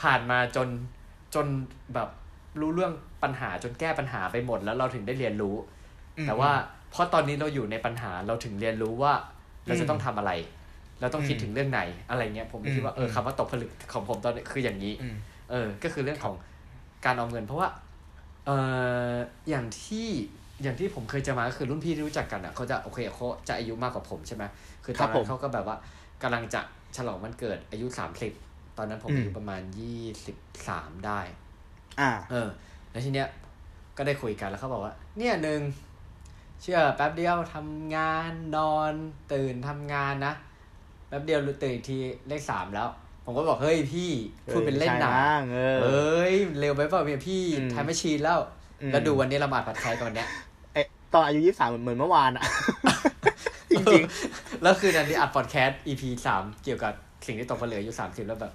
[0.00, 0.68] ผ่านมาจน
[1.34, 1.46] จน
[1.94, 2.08] แบบ
[2.60, 5.56] รู้เรื่องปัญหาจนแก้ปัญหาไปหมดแล้วเราถึงได้เรียนรู้
[6.18, 6.50] อืมแต่ว่า
[6.90, 9.12] เพราะตอนนี้เราอยู่ในปัญหาเราถึงเรียนรู้ว่า
[9.66, 10.32] เราอืจะมต้องทำอะไร
[11.00, 15.16] เราต้องคิดอืมถึงเรื่องไหนอะไรเงี้ยผมคิดว่าเอออืมคำว่าตกผลึกของผมตอนนี้คืออย่างนี้อืม
[15.50, 16.34] เออ ก็คือเรื่องของ
[17.04, 17.68] การออมเงิน เพราะว่า
[18.46, 18.50] เอ
[19.12, 19.14] อ
[19.50, 20.08] อย่างที่
[20.62, 24.44] อย่างที่ผมเคยเจอมาก็คือรุ่นพี่ที่รู้จักกันอะเขาจะโอเคเขาจะอายุมากกว่าผมใช่ไหม
[24.84, 25.76] คือตอนครับผนั้มนเขาก็แบบว่า
[26.22, 26.60] กำลังจะ
[26.96, 28.32] ฉลองวันเกิดอายุสามสิบ
[28.78, 30.36] ตอนนั้นผมอืมอายุประมาณยี่สิบ
[30.68, 31.20] สามได้
[32.00, 32.48] อ่า เออ
[32.90, 33.28] แล้วทีเนี้ย
[33.96, 35.60] ก็ได้คุยกันแล้วเขาบอกว่า เนี่ยหนึ่ง
[36.62, 38.92] เชื่อแป๊บเดียวทำงานนอน
[39.32, 40.34] ตื่นทำงานนะ
[41.08, 42.88] แป๊บเดียวตื่นอีกทีเลขสามแล้ว
[43.26, 44.10] ผมก็บอกเฮ้ยพี่
[44.52, 48.38] พูดเป็นเล่นหนาใช่มั้งเออเอ้ยเร็วไปเปล่าเนี่ยพี่อืมทำไม่ชีนแล้ว
[48.82, 50.28] อืมแล้วดูวันนี้เรามาผัดไทยก่อนเนี้ย
[50.74, 52.44] เอ๊ะตอนอายุยี่สิบสามเหมือนเมื่อวานอะ
[53.70, 54.04] จริง
[54.62, 56.92] แล้วคือนันที่อัดพอดแคสต์ EP สามเกี่ยวกับ
[57.26, 58.52] สิ่งที่ตกผลึกอายุสามสิบแล้วแบบ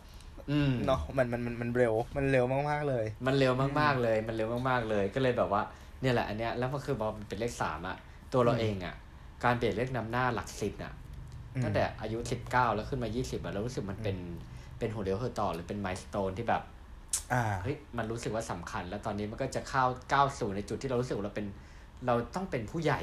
[0.52, 5.62] อืมๆเนาะมันมันมันมันเร็ว มันเร็วมากๆเลย มันเร็วมากๆเลย มันเร็วมากๆเลย ก็เลยแบบว่า
[6.02, 7.98] เนี่ยแหละอันเนี้ยแล้วมันคือพอมันเป็นเลขสามอะ
[8.34, 8.96] ตัวเราเองอะ
[9.44, 10.94] การเปลี่ยนเลขนำหน้าหลักสิบน่ะ
[11.56, 14.18] อืมตั้งแต่อายุสิบเก้าแล้วขึ้นมายี่สิบอะเรารู้สึกมันเป็น
[14.82, 16.64] เป็นหัวเดียวหัวต่อหรือเป็นไมล์สโตนที่แบบ
[17.34, 21.48] อ่าเฮ้ยมันรู้สึกว่าสำคัญ แล้วตอนนี้มันก็จะเข้าก้าวสู่ในจุดที่เรารู้สึกว่าเราเป็น
[22.06, 23.02] เราต้องเป็นผู้ใหญ่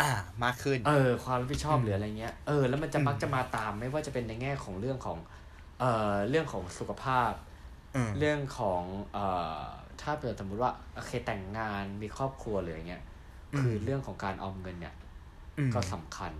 [0.00, 0.10] อ่า
[0.44, 5.18] มากขึ้น เออ ความรับผิดชอบอืมหรืออะไรเงี้ยเออแล้วมันจะอืมมักจะมาตามไม่ว่าจะเป็นในแง่ของเรื่องของ
[5.80, 7.32] เอ่อเรื่องของสุขภาพ
[7.94, 9.24] อืมเรื่องของเอ่
[9.60, 9.62] อ
[10.02, 13.02] ถ้าเกิดสมมุติว่าโอเคแต่งงานมีครอบครัวหรืออย่างเงี้ย
[13.52, 14.94] อืมคือเรื่องของการออมเงินเนี่ย
[15.58, 16.32] อืมก็สำคัญ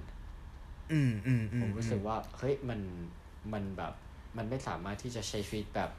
[0.92, 2.80] อืมอืมอืผมรู้สึกว่าเฮ้ยมัน
[3.52, 3.94] มันแบบ
[4.36, 5.90] มันไม่สามารถที่จะใช้ชีวิตแบบ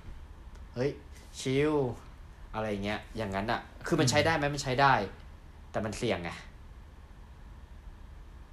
[0.76, 0.92] เฮ้ย
[1.40, 1.74] ชิล
[2.56, 4.94] อะไรเงี้ย อย่างนั้นอะคือมันใช้ได้ไหมมันใช้ได้
[5.72, 6.30] แต่มันเสี่ยงไง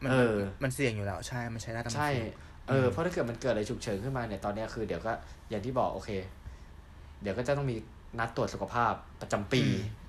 [0.03, 5.13] มันเออ มันเสี่ยงอยู่แล้ว ใช่ มันใช้ได้แต่มันใช่เสี่ยงเออเพราะถ้าเกิดมันเกิดอะไรฉุกเฉินขึ้นมาเนี่ยตอนเนี้ยคือเดี๋ยวก็
[5.51, 6.11] อย่างที่บอกโอเค
[7.23, 7.77] เดี๋ยวก็จะต้องมี
[8.19, 9.63] นัดตรวจสุขภาพประจำปี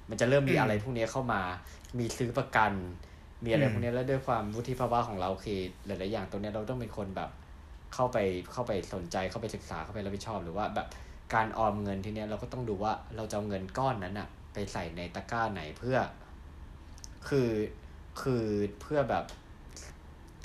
[0.09, 1.41] มันจะเริ่มมีอะไรพวกเนี้ยเข้ามา
[1.97, 2.71] มีซื้อประกัน
[3.45, 7.29] มีอะไรพวกเนี้ยแล้วด้วยความวุฒิภาวะของเราคือหลายๆอย่างตรงเนี้ยเราต้องเป็นคนแบบ
[7.93, 8.17] เข้าไป
[8.51, 10.87] เข้าไปสนใจเข้าไปศึกษาเข้าไปรับผิดชอบ หรือว่าแบบ
[11.33, 15.97] การออมเงินทีเนี้ยเราก็ต้องดูว่าเราจะเอาเงินก้อนนั้นอะไปใส่ในตะกร้าไหนเพื่อ
[17.27, 17.49] คือ
[18.21, 18.43] คือ
[18.81, 19.25] เพื่อแบบ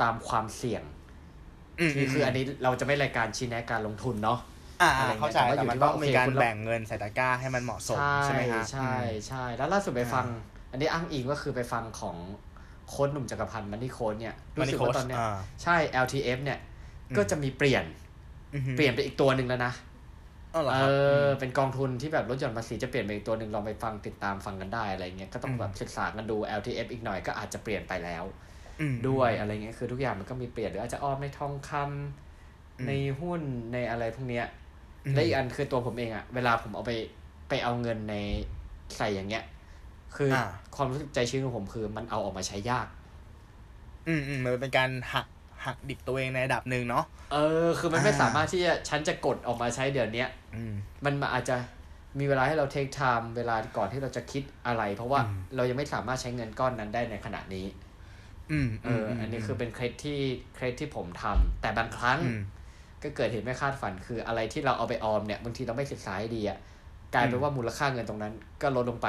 [0.03, 0.83] ตามความเสี่ยง
[1.81, 4.39] อืมคือคืออันนี้เราจะไม่รายการชี้แนะการลงทุนเนาะ
[4.83, 12.17] อ่าอะไรเงี้ยเข้าใจแต่ว่าแต่อยู่มันที่ต้องว่าโอเคมีการคุณรับแบ่งเงินใส่ตะกร้าให้มันเหมาะสมใช่ใช่ไหมครับใช่อืมใช่แล้วล่าสุดไปฟังอ่อันนี้อ้างอิงก็คือไปฟังของ
[12.89, 16.76] โค้ชหนุ่มจักรพันธ์มันนี่โค้ชเนี่ยรู้ Money สึกว่าตอนเนี้ย Coach อ่าใช่ LTF เนี่ยอืม
[17.17, 17.85] ก็จะมีเปลี่ยน
[18.55, 19.73] อือฮึเปลี่ยนไปอีกตัวหนึ่งแล้วนะ
[20.53, 20.93] อ๋อเหรอเอครับ
[21.25, 28.25] อเป็นกองทุนที่แบบลดหย่อนภาษีจะเปลี่ยนไปอีกตัวหนึ่งลองไปฟังติดตามฟังกันได้อะไรเงี้ยก็ต้องแบบศึกษากันดู LTF อีกหน่อยก็อาจจะเปลี่ยนไปแล้ว
[28.81, 32.91] อืมด้วยอะไรเงี้ยคือทุกอย่างมันก็มีเปลี่ยนหรืออาจจะออมในทองคำอืมใน
[33.21, 33.41] หุ้น
[33.73, 34.47] ในอะไรพวกเนี้ย
[35.05, 36.93] อืมและอีกอันคือตัวผมเองอะเวลาผมเอาไป
[37.49, 38.15] ไปเอาเงินใน
[38.97, 39.45] ใส่อย่างเงี้ย
[40.17, 40.43] คืออา
[40.77, 42.87] ความรู้สึกใจชื้นของผมคือมันเอาออกมาใช้ยาก
[44.07, 45.27] อืมอืมมันเป็นการหัก
[45.67, 50.75] หักดิบตัวเองในระดับหนึ่งเนาะเออ คือมันไม่อ่าสามารถที่จะฉันจะกดออกมาใช้เดี๋ยวเนี้ยอืม
[51.05, 51.57] มันมาอาจจะ
[52.19, 55.21] มีเวลาให้เราเทคไทม์เวลาก่อนที่เราจะคิดอะไร เพราะว่า
[55.57, 57.67] เรายังไม่สามารถใช้เงินก้อนนั้นได้ในขณะนี้
[58.53, 60.19] อืมเอออ อันนี้คือเป็นเคล็ดที่
[60.55, 62.43] เคล็ดที่ผมทำแต่บางครั้งอืม
[63.03, 66.59] ก็เกิดเหตุไม่คาดฝันคืออะไรที่เราเอาไปออมเนี่ยบางทีเราไม่ศึกษาให้ดีอะ
[67.15, 69.09] กลายเป็นว่ามูลค่าเงินตรงนั้น ก็ลดลงไป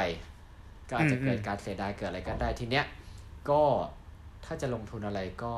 [0.90, 2.86] ก็อาจจะเกิดการเสียดายเกิดอะไรก็ได้ทีเนี้ย
[3.50, 3.62] ก็
[4.46, 5.54] ถ้าจะลงทุนอะไรก็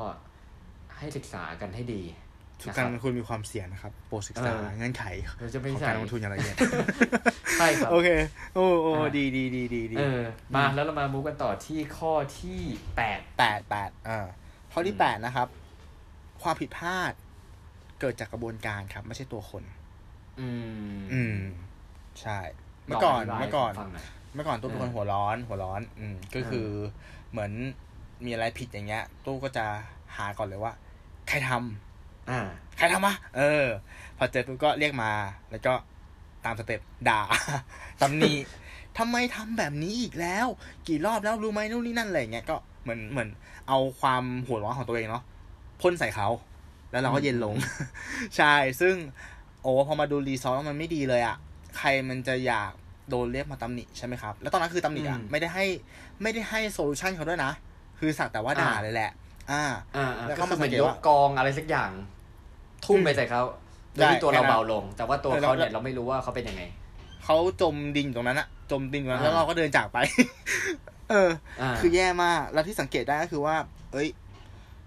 [1.00, 2.02] ให้ศึกษากันให้ดี
[2.62, 5.04] ทุกนะคการรับลงทุนมีความเสี่ยงนะครับ โปรดศึกษาเออเงื่อนไข
[5.38, 6.56] เราจะไม่ของใช่การลงทุนอย่างละเอียด
[7.58, 8.08] ใช่ครับโอเค
[8.54, 10.20] โอ้โอ้อ่าดีดีดีดีดีเออ
[10.54, 12.60] มาแล้วเรามามูกันต่อที่ข้อที่
[12.96, 14.26] แปดแปดแปดอ่า
[14.72, 15.48] ข้อที่อืมแปดนะครับ
[16.42, 17.12] ความผิดพลาด
[18.00, 19.62] เกิดจากกระบวนการครับ ไม่ใช่ตัวคน
[20.40, 20.48] อื
[20.96, 21.36] ม อืม
[22.20, 22.38] ใช่
[22.86, 26.68] เมื่อก่อนลงธิบายเมื่อก่อนให้ฟังหยเมื่อก่อนตู้เป็นคนเออหัวร้อน หัวร้อน อืม ก็คือ
[27.30, 27.52] เหมือน
[28.24, 29.66] มีอะไรผิดอย่างเงี้ยตู้ก็จะ
[30.16, 30.72] หาก่อนเลยว่า
[31.30, 32.40] ใครทำอ่า
[32.78, 33.66] ใครทำวะเออ
[34.18, 35.10] พอเจอปุ๊บก็เรียกมา
[35.50, 35.72] แล้วก็
[36.44, 37.20] ตาม step ด่า
[38.02, 38.32] ตำหนิ
[38.98, 40.46] ทำไมทำแบบนี้อีกแล้ว
[40.88, 43.28] กี่รอบแล้วรู้ไหมนู่นนี่นั่นอะไรอย่างเงี้ยก็เหมือนเหมือน
[43.68, 45.22] เอาความหัวร้อนของตัวเองเนาะ
[45.80, 46.28] พ่นใส่เขา
[46.90, 47.54] แล้วเราก็เย็นลง
[48.36, 48.94] ใช่ ซึ่ง
[49.62, 51.36] โอ้พอมาดู result แล้วมันไม่ดีเลยอะ่ะ
[51.78, 52.70] ใครมันจะอยาก
[53.10, 55.66] โดนเรียกมาตำหนิใช่ไหมครับ แล้วตอนนั้นคือตำหนิอะ่ะอืมไม่ได้ให้
[56.22, 57.52] ไม่ได้ให้ solution เขาด้วยนะ
[57.98, 59.10] คือสักแต่ว่าด่าอ่าเลยแหละ
[59.50, 59.64] อ่า
[59.96, 61.90] อ่าอ่าแล้วก็ก็คือเหมือนมาสังเกตยกว่ากองอะไรสักอย่าง
[62.86, 63.42] ทุ่มไปใส่เขา
[63.94, 66.62] โดยได้ที่ตัวแค่เรานั้นเบาลง แต่ว่าตัวแล้วเขาเนี่ยแล้วเราไม่รู้ว่าเขาเป็นยังไง
[67.24, 69.98] เขาจมดินอยู่ตรงนั้นอะจมดินอยู่ตรงนั้นอ่าแล้วเราก็เดินจากไป
[71.10, 73.56] เอออ่าคือแย่มาก แล้วที่สังเกตได้ก็คือว่า
[73.92, 74.08] เอ้ย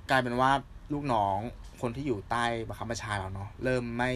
[0.10, 0.52] กลายเป็นว่า
[0.94, 1.38] ลูกน้อง
[1.82, 4.12] คนที่อยู่ใต้บังคับบัญชาเราเนาะเริ่มไม่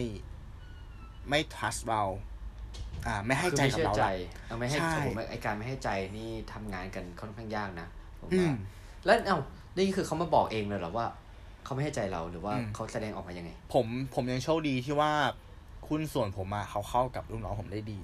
[1.28, 2.02] ไม่ trust เรา
[3.06, 7.88] อ่า ไม่ให้ใจคือกับไม่เชื่อเราใจละเอาไม่ให้ใช่ผมไอการไม่ให้ใจนี่ทำงานกันค่อนข้างยากนะ
[8.20, 8.54] ผมอืว่าม
[9.04, 9.38] แล้วเอ้า
[9.78, 11.06] นี่คือเขามาบอกเองเลยเหรอว่า
[11.64, 15.12] เขาไม่ให้ใจเราหรือว่าอืมเขาแสดงออกมายังไง ผมผมยังโชคดีที่ว่า
[15.88, 18.00] คุณส่วนผมอะเขาเข้ากับลูกน้องผมได้ดี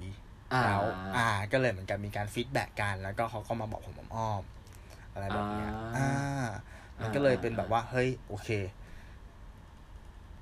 [0.53, 0.83] อ่าแล้ว
[1.17, 6.09] อ่า ก็เลยเหมือนกันมีการฟีดแบ็กกัน แล้วก็เขาก็มาบอกผมอ้อมๆอะไรแบบเนี้ยอ่า
[6.99, 8.49] อ่า มันก็เลยเป็นแบบว่า เฮ้ย โอเค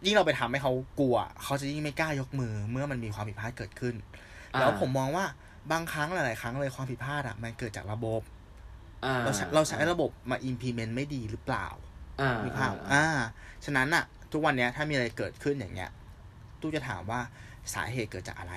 [0.06, 3.96] ยิ่งเราไปทำให้เขากลัว เขาจะยิ่งไม่กล้ายกมือ เมื่อมันมีความผิดพลาดเกิดขึ้น
[4.54, 5.26] อ่าแล้วผมมองว่า
[5.72, 8.33] บางครั้งหลาย ๆ ครั้งเลยความผิดพลาดอะมันเกิดจากระบบอ่า
[9.26, 11.68] เราใช้เราใช้ระบบมา implement ไม่ดีหรือเปล่า
[12.22, 13.26] อ่ามีภาพอ่าอ่า
[13.66, 15.92] ฉะนั้นอะทุกวันเนี้ยถ้ามีอะไรเกิดขึ้นอย่างเงี้ย
[16.62, 17.20] ตู้จะถามว่า
[17.74, 18.54] สาเหตุเกิดจากอะไร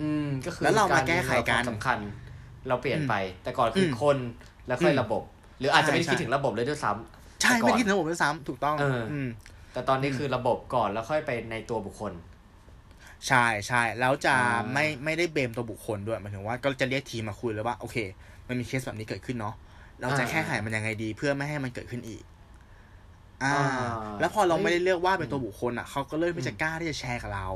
[0.00, 1.98] อืม ก็คือแล้วเรามาแก้ไขกันความสำคัญ
[2.68, 4.16] เราเปลี่ยนไป แต่ก่อนคืออมคน
[4.66, 5.22] แล้วค่อยอืมระบบ
[5.60, 9.28] หรืออาจจะไม่ได้ใช่คิดถึงระบบเลยด้วยซ้ำใช่แต่ก่อนไม่คิดถึงระบบด้วยซ้ำถูกต้องเอออืม
[9.72, 12.12] แต่ตอนนี้คือระบบก่อนแล้วค่อยไปในตัวบุคคล
[13.28, 17.96] ใช่ใช่แล้วจะอ่าไม่ไม่ได้เบมตัวบุคคลด้วยหมายถึงว่าก็จะเรียกทีมมาคุยเลยว่า โอเค
[18.52, 19.54] มันมีเคสแบบนี้เกิดขึ้นเนาะ
[20.00, 22.22] เราจะแก้ไขมันยังไงดี เพื่อไม่ให้มันเกิดขึ้นอีก
[23.42, 23.54] อ่า
[24.20, 27.48] แล้วพอเราไม่ได้เลือกว่าเป็นตัวบุคคลอะเขาก็เริ่มที่จะกล้าที่จะแชร์กับเรา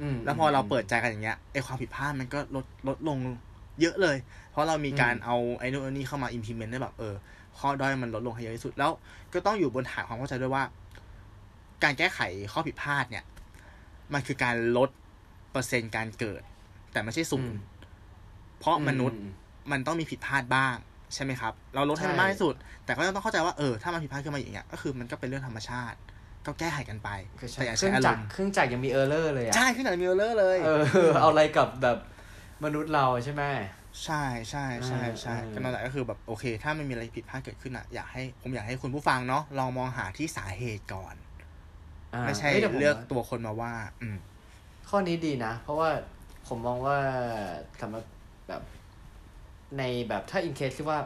[0.00, 3.18] อืมแล้วพอเราเปิดใจกันอย่างเงี้ยไอความผิดพลาดมันก็ลดลดลง
[3.80, 4.16] เยอะเลย
[4.50, 7.14] เพราะเรามีการเอาไอ้นู่นไอ้นี่เข้ามา implement ได้แบบเออ
[7.58, 8.90] ข้อด้อยมันลดลงให้เยอะที่สุดแล้ว
[9.32, 10.64] ก็ต้องอยู่บนฐานความเข้าใจด้วยว่า
[11.82, 12.20] การแก้ไข
[12.52, 13.24] ข้อผิดพลาดเนี่ย
[14.12, 14.90] มันคือการลด
[15.50, 16.42] เปอร์เซ็นต์การเกิด
[16.92, 17.60] แต่ไม่ใช่ศูนย์
[18.58, 19.28] เพราะมนุษย์อื
[19.70, 20.74] มันต้องมีผิดพลาดบ้าง
[21.14, 25.98] ใช่ไหมครับ เราลดให้มันใช่มากที่สุด แต่ก็ต้องเข้าใจว่าเออถ้ามันผิดพลาดขึ้นมาอย่างเงี้ยก็คือมันก็เป็นเรื่องธรรมชาติ
[26.46, 27.08] ก็แก้ไขกันไป
[27.40, 30.82] คือใช่แต่อย่าใช้อารมณ์เครื่องจักมรเครื่องจักรยังมี error เลยอะใช่เครื่องจักรมี error เลยเออ
[31.20, 31.98] เอาอะไรกับแบบ
[32.64, 33.44] มนุษย์เราใช่ไหม
[34.04, 41.14] ใช่ใช่ใช่ใช่เออก็นั่นแหละก็คือแบบโอเค ถ้ามันมีอะไรผิดพลาดเกิดขึ้นอะอยากให้ผมอยากให้คุณผู้ฟังเนาะลองมองหาที่สาเหตุก่อน
[42.14, 43.72] อ่าไม่ใช่ฮ้ยแต่ผมเลือกว่าตัวคนมาว่า
[44.02, 44.16] อืม
[44.88, 45.88] ข้อนี้ดีนะ เพราะว่า
[46.48, 46.96] ผมมองว่า
[47.80, 48.04] สำหรับ
[48.48, 48.62] แบบ
[49.78, 50.98] ในแบบถ้าอินเคสที่ว่า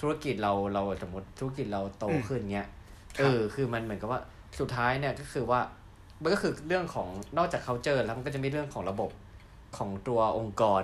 [0.00, 2.68] ธุรกิจเราเราสมมติธุรกิจเราโตอืมขึ้นเงี้ย
[3.16, 4.20] ครับเออคือมันเหมือนกับว่า
[4.58, 5.60] สุดท้ายเนี่ยก็คือว่า
[6.22, 9.10] มันก็คือเรื่องของนอกจาก culture แล้วมันก็จะมีเรื่องของระบบ
[9.76, 10.82] ของตัวองค์กร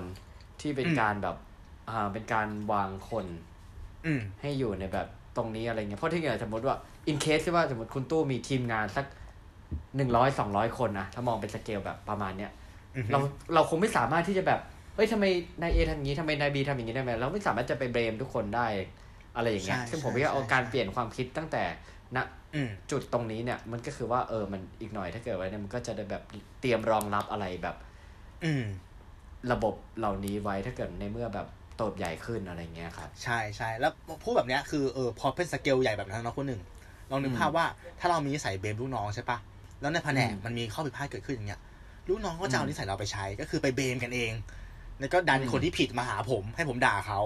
[0.60, 1.36] ที่เป็นการแบบ
[1.90, 3.26] อ่าเป็นการวางคน
[4.06, 6.76] อืมให้อยู่ในแบบตรงนี้อะไรเงี้ยเพราะที่อย่างสมมติว่า
[7.10, 9.06] in case ที่ว่าสมมติคุณตู้มีทีมงานสัก
[9.96, 12.52] หนึ่งร้อยสองร้อยคนนะถ้ามองเป็นสเกลแบบประมาณเนี้ย
[12.96, 13.18] อือฮึเรา
[13.54, 14.60] เราคงไม่สามารถที่จะแบบ
[14.98, 15.24] เฮ้ยทำไม
[15.62, 18.66] นายเอทำอย่างนี้ทำไมนายบีทำอย่างนี้ได้ไหมเราไม่สามารถจะไปเบรมทุกคนได้
[19.36, 21.62] อะไรอย่างเงี้ยใช่ซึ่งผมใช่ว่าเอาใช่การเปลี่ยนความคิดตั้งแต่
[22.16, 22.18] ณ
[22.54, 26.22] อืมจุดตรงนี้เนี่ย มันก็คือว่าเออมันอีกหน่อยถ้าเกิดไว้เนี่ยมันก็จะได้แบบ
[26.60, 27.76] เตรียมรองรับอะไรแบบ
[28.44, 28.64] อืม
[29.52, 31.46] ระบบเหล่านี้ไว้ถ้าเกิดในเมื่อแบบ
[31.76, 33.92] โตบใหญ่ขึ้นอะไรเงี้ยครับใช่ใช่แล้ว
[34.22, 36.60] พูดแบบเนี้ยคือเออพอเป็นสเกลใหญ่แบบนั้นเนาะคนหนึ่ง
[37.10, 37.66] ลองนึกอืมภาพว่า
[38.00, 39.38] ถ้าเรามีนิสัยเบมลูกน้องใช่ปะ
[39.80, 41.60] แล้วในแผนกอืมมันมีข้อผิดพลาดเกิดขึ้นอย่างเงี้ย
[42.08, 44.32] ลูกน้องก็จะเอาอืมนิสัยเราไปใช้ก็คือไปเบมกันเอง
[45.00, 47.20] แล้วก็ดันอืมคนที่ผิดมาหาผม ให้ผมด่าเขา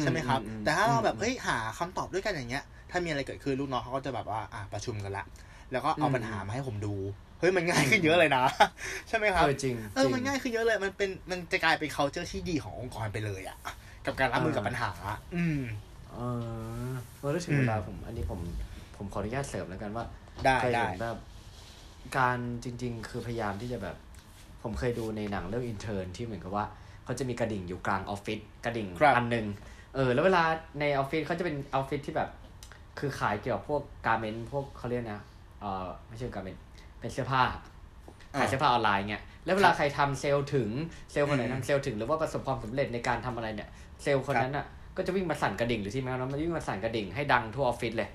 [0.00, 5.24] ใช่ไหมครับอืแต่ถ้าเราแบบอืมเฮ้ยหาคำตอบด้วยกันอย่างเงี้ย ถ้ามีอะไรเกิดขึ้นลูกน้องเขาก็จะแบบว่าอะประชุมกันละ
[5.72, 6.94] แล้วก็เอาอืมปัญหามาให้ผมดู
[7.40, 8.44] เฮ้ยมันง่ายขึ้นเยอะเลยนะ
[9.08, 13.58] ใช่ไหมครับเออจริงเออจริงมันง่ายขึ้นเยอะเลยมันเป็นมันจะกลายเป็น culture ที่ดีขององค์กรไปเลยอะ
[14.06, 14.90] กับการรับมือกับปัญหา
[15.36, 15.60] อืม
[16.10, 16.16] เอ
[16.86, 18.40] อเมื่อถึงอืมเวลาผม อันนี้ผม
[18.96, 20.04] ผมขออนุญาตเสริมแล้วกันว่า
[20.44, 21.18] ได้เคยได้เห็นแบบ
[22.18, 23.96] การจริง ๆ คือพยายามที่จะแบบ
[24.62, 26.64] ผมเคยดูในหนังเรื่อง Intern ที่เหมือนกับว่า
[27.04, 29.46] เขาจะมีกระดิ่งอยู่กลางออฟฟิศกระดิ่งครับอันหนึ่ง
[29.94, 30.42] เออแล้วเวลา
[30.80, 32.30] ในออฟฟิศเขาจะเป็นออฟฟิศที่แบบ
[32.98, 35.22] คือขายเกี่ยวกับพวก garment พวกเขาเรียกนะ
[35.60, 36.56] เออไม่ใช่ garment
[37.00, 37.42] เป็นเสื้อผ้า
[38.38, 40.68] ขายเสื้อผ้าออนไลน์เงี้ยแล้วเวลาใครทำเซลล์ถึง
[41.12, 43.68] เซลล์คนไหนอืมทำเซลล์ถึงหรือว่าประสบความสำเร็จในการทำอะไรเนี่ย
[44.02, 48.08] เซลล์คนนั้นอะก็จะวิ่งมาสั่นกระดิ่งหรือที่แม้นั้นมันวิ่งมาสั่นกระดิ่งให้ดังทั่วออฟฟิศเลย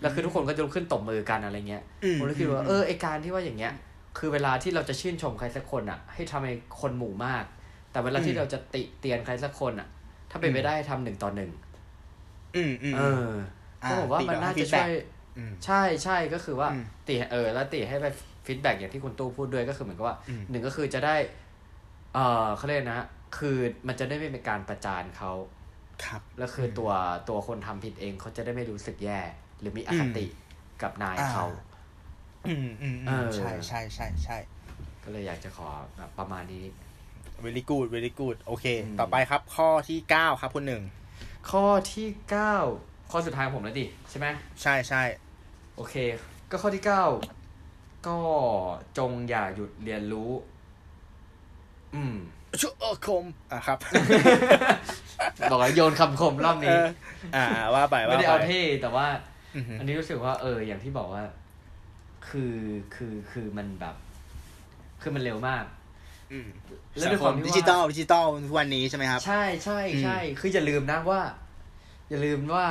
[0.00, 3.72] แล้วคือทุกคนก็จะลุกขึ้นตบมือกันอะไรเงี้ยอืมผมเลยคิดว่าเออไอการที่ว่าอย่างเงี้ย
[4.18, 7.44] คือเวลาที่เราจะชื่นชมใครสักคนอะ ให้ทำให้คนหมู่มาก
[7.96, 9.88] แต่เวลาที่อืมเราจะติเตียนใครสักคนอะ
[10.30, 11.50] ถ้าเป็นไปได้ทำหนึ่งต่อหนึ่ง
[12.56, 13.30] อืมอืมเออ
[13.80, 14.90] เพราะผมว่ามันน่าจะช่วย
[15.38, 18.06] อืมใช่ใช่ก็คือว่าอืมติเออ แล้วติให้ไป
[18.46, 21.16] feedback อย่างที่คุณตู้พูดด้วยก็คือเหมือนกับว่าอืมหนึ่งก็คือจะได้
[22.14, 23.00] เออเขาเรียกนะ
[23.38, 23.56] คือ
[23.88, 25.32] มันจะได้ไม่เป็นการประจานเขา
[26.04, 26.90] ครับ แล้วคือตัว
[27.28, 29.20] ตัวคนทำผิดเองเขาจะได้ไม่รู้สึกแย่
[29.60, 30.26] หรือมีอคติ
[30.82, 31.44] กับนายอ่าเขา
[32.46, 34.36] อืมอืมเออืมอใช่ใช่ใช่ใช่
[35.02, 36.64] ก็เลยอยากจะขอแบบประมาณนี้
[37.44, 40.82] very good very good โอเคอืมต่อไปครับ ข้อที่เก้าครับคุณหนึ่ง
[41.50, 42.54] ข้อที่เก้า
[43.10, 44.26] ข้อสุดท้ายของผมแล้วดิ ใช่ไหม
[44.62, 45.02] ใช่ใช่
[45.76, 45.94] โอเค
[46.50, 47.04] ก็ข้อที่เก้า
[48.06, 48.18] ก็
[48.98, 50.30] จงอย่าหยุดเรียนรู้
[51.94, 52.14] อืม
[52.60, 53.78] ชุเออคมอะครับ
[55.50, 56.86] บอกว่าโยนคำคมรอบเอนี้อ
[57.36, 59.06] อ่า ว่าไปว่าไม่ได้ไปเอาเท่แต่ว่า
[59.56, 61.24] อือหืออันนี้รู้สึกว่า เออ อย่างที่บอกว่า
[62.28, 62.56] คือ
[62.94, 63.96] คือคือมันแบบ
[65.02, 65.64] คือมันเร็วมาก
[66.32, 66.48] อืม
[66.98, 71.20] แล้วสัด้วยงคความมที่ว่าดิจิตอลดิจิตอลทุกวันนี้ใช่ไหมครับ ใช่ใช่ใช่คืออย่าลืมนะว่า
[72.08, 72.66] อย่าลืมว่า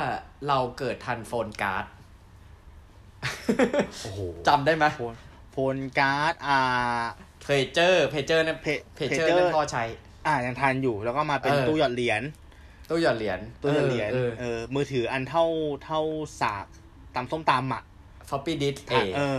[0.48, 1.84] เราเกิดทันโฟนการ์ด
[4.02, 5.14] โอ้โหจำได้ไหมโฟน
[5.52, 6.60] โฟนการ์ดอ่า
[7.44, 9.84] เพจเจอร์เพจเจอร์นั่นเพเพจเจอร์นั่นพ่อใช้
[10.26, 12.22] อ่ายังทันอยู่แล้วก็มาเป็นเออตู้หยอดเหรียญ
[12.90, 15.44] ตู้หยอดเหรียญตู้หยอดเหรียญเออเออมือถืออันเท่า
[15.84, 16.00] เท่า
[16.40, 16.66] สาก
[17.14, 17.82] ตำส้มตำอะ
[18.30, 19.38] ฟอปปี้ดิสเอเออ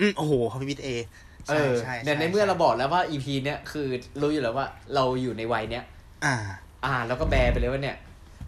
[0.00, 0.90] อืมโอ้โหคอมพิวเตอร์เอ
[1.50, 3.86] เอใช่อใช่เนี่ยในช่เมื่อเราบอกแล้วว่าอีพีเนี้ยคือ
[4.20, 5.84] รู้อยู่แล้วว่าเราอยู่ในวัยเนี้ย
[6.24, 6.34] อ่า
[6.84, 7.96] อ่าแล้วก็แบร์ไปเลยว่าเนี่ย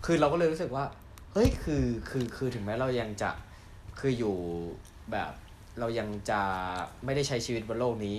[0.04, 0.84] คือเราก็เลยรู้สึกว่า
[1.32, 3.30] เฮ้ยคือคือคือถึงแม้เรายังจะ
[4.00, 4.36] คืออยู่
[5.12, 5.32] แบบ
[5.80, 6.40] เรายังจะ
[7.04, 8.16] ไม่ได้ใช้ชีวิตบนโลกนี้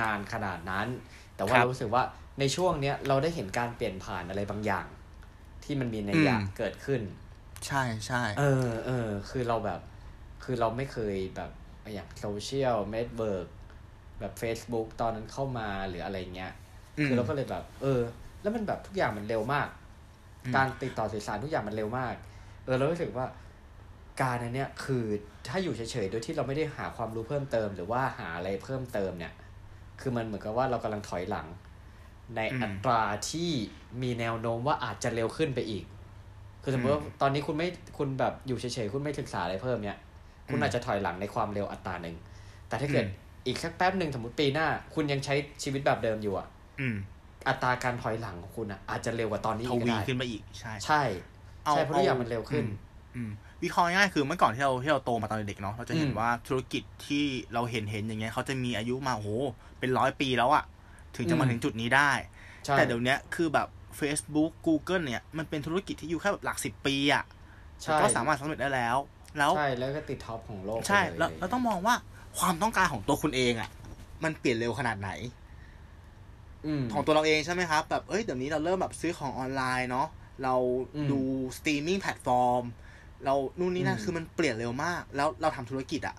[0.00, 0.86] นานขนาดนั้น
[1.36, 2.02] แต่ว่าครับเรารู้สึกว่า
[2.40, 4.86] ในช่วงเนี้ยเราได้เห็นการเปลี่ยนผ่านอะไรบางอย่าง
[5.64, 7.00] ที่มันมีในยยะอืมเกิดขึ้น
[7.66, 9.80] ใช่ใช่เออเออคือเราแบบ
[10.44, 11.50] คือเราไม่เคยแบบ
[11.92, 13.46] อย่าง social network
[14.20, 16.52] แบบ Facebook ตอนนั้นเข้ามาหรืออะไรเงี้ย
[16.98, 18.00] อืมคือเราก็เลยแบบ เออ
[18.42, 19.68] แล้วมันแบบทุกอย่างมันเร็วมาก
[20.44, 22.14] อืมการติดต่อสื่อสารทุกอย่างมันเร็วมาก
[22.64, 23.26] เออเรารู้สึกว่า
[24.22, 25.04] การอันเนี้ยคือ
[25.48, 29.32] ถ้าอยู่เฉยๆโดยที่เราไม่ได้หาความรู้เพิ่มเติม หรือว่าหาอะไรเพิ่มเติมเนี่ย
[30.00, 31.46] คือมันเหมือนกับว่าเรากำลังถอยหลัง
[32.36, 33.50] ในอืมอัตราที่
[34.02, 35.84] มีแนวโน้มว่าอาจจะเร็วขึ้นไปอีก
[36.62, 37.68] คือสมมติว่าอืมตอนนี้คุณไม่
[37.98, 39.98] คุณแบบอยู่เฉยๆคุณไม่ศึกษาอะไรเพิ่มเนี่ย
[40.48, 42.16] คุณอืมอาจจะถอยหลังในความเร็วอัตราหนึ่ง
[42.68, 43.06] แต่ถ้าเกิด
[43.40, 46.46] อืมอีกสักแป๊บหนึ่งสมมติปีหน้า คุณยังใช้ชีวิตแบบเดิมอยู่อะ
[46.80, 46.96] อืม
[47.48, 51.02] อัตราการถอยหลังของคุณอะอาจจะเร็วกว่าตอนนี้ทอีกก็วีได้ขึ้นไปอีกใช่ ใช่
[51.70, 52.74] ใช่เพราะทุกอย่างมันเร็วขึ้นอืม
[53.16, 53.30] อืม
[53.62, 57.24] วิเคราะห์ง่ายๆคือเมื่อก่อนที่เราที่เราโตมาตอนเด็กๆเนาะเราจะเห็นอืมว่าธุรกิจที่
[57.54, 59.30] เราเห็นเห็นอย่างเงี้ยเขาจะมีอายุมาโอ้โห
[59.78, 60.64] เป็นร้อยปีแล้วอะ
[61.16, 62.10] ถึงจะมาอืมถึงจุดนี้ได้
[62.66, 63.68] ใช่แต่เดี๋ยวเนี้ยคือแบบ
[64.00, 67.24] Facebook Google เนี่ย มันเป็นธุรกิจที่อยู่แค่แบบหลักสิบปีอะ
[67.82, 68.96] ใช่ก็สามารถสำเร็จได้แล้ว
[69.38, 71.94] แล้วใช่แล้วก็ติด top ของโลกใช่ไปเยแล้วเราต้องมองว่า
[72.38, 73.70] ความต้องการของตัวคุณเองอะ
[74.24, 75.10] มันเปลี่ยนเร็วขนาดไหน
[76.66, 80.08] อืมของตัวเราเองใช่ไหมครับ แบบเอ้ยเดี๋ยวนี้เราเริ่มแบบซื้อของออนไลน์เนาะ
[80.42, 80.54] เรา
[80.96, 81.20] อืมดู
[81.56, 82.62] streaming platform
[83.24, 86.16] เรานู่นนี่นั่นอืมคือมันเปลี่ยนเร็วมาก แล้วเราทำธุรกิจอะ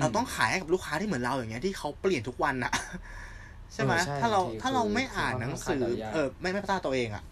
[0.00, 2.72] เราต้องขายให้กับลูกค้าที่เหมือนเราอย่างเงี้ยที่เขาเปลี่ยนทุกวันอะ
[3.72, 7.24] ใช่ไหมเออใช่ถ้าเราบางทีถ้าเราคือไม่อ่านคือหนังมันสือต้องขายต่อยากเออ ไม่ไม่พัฒนาตัวเองอะ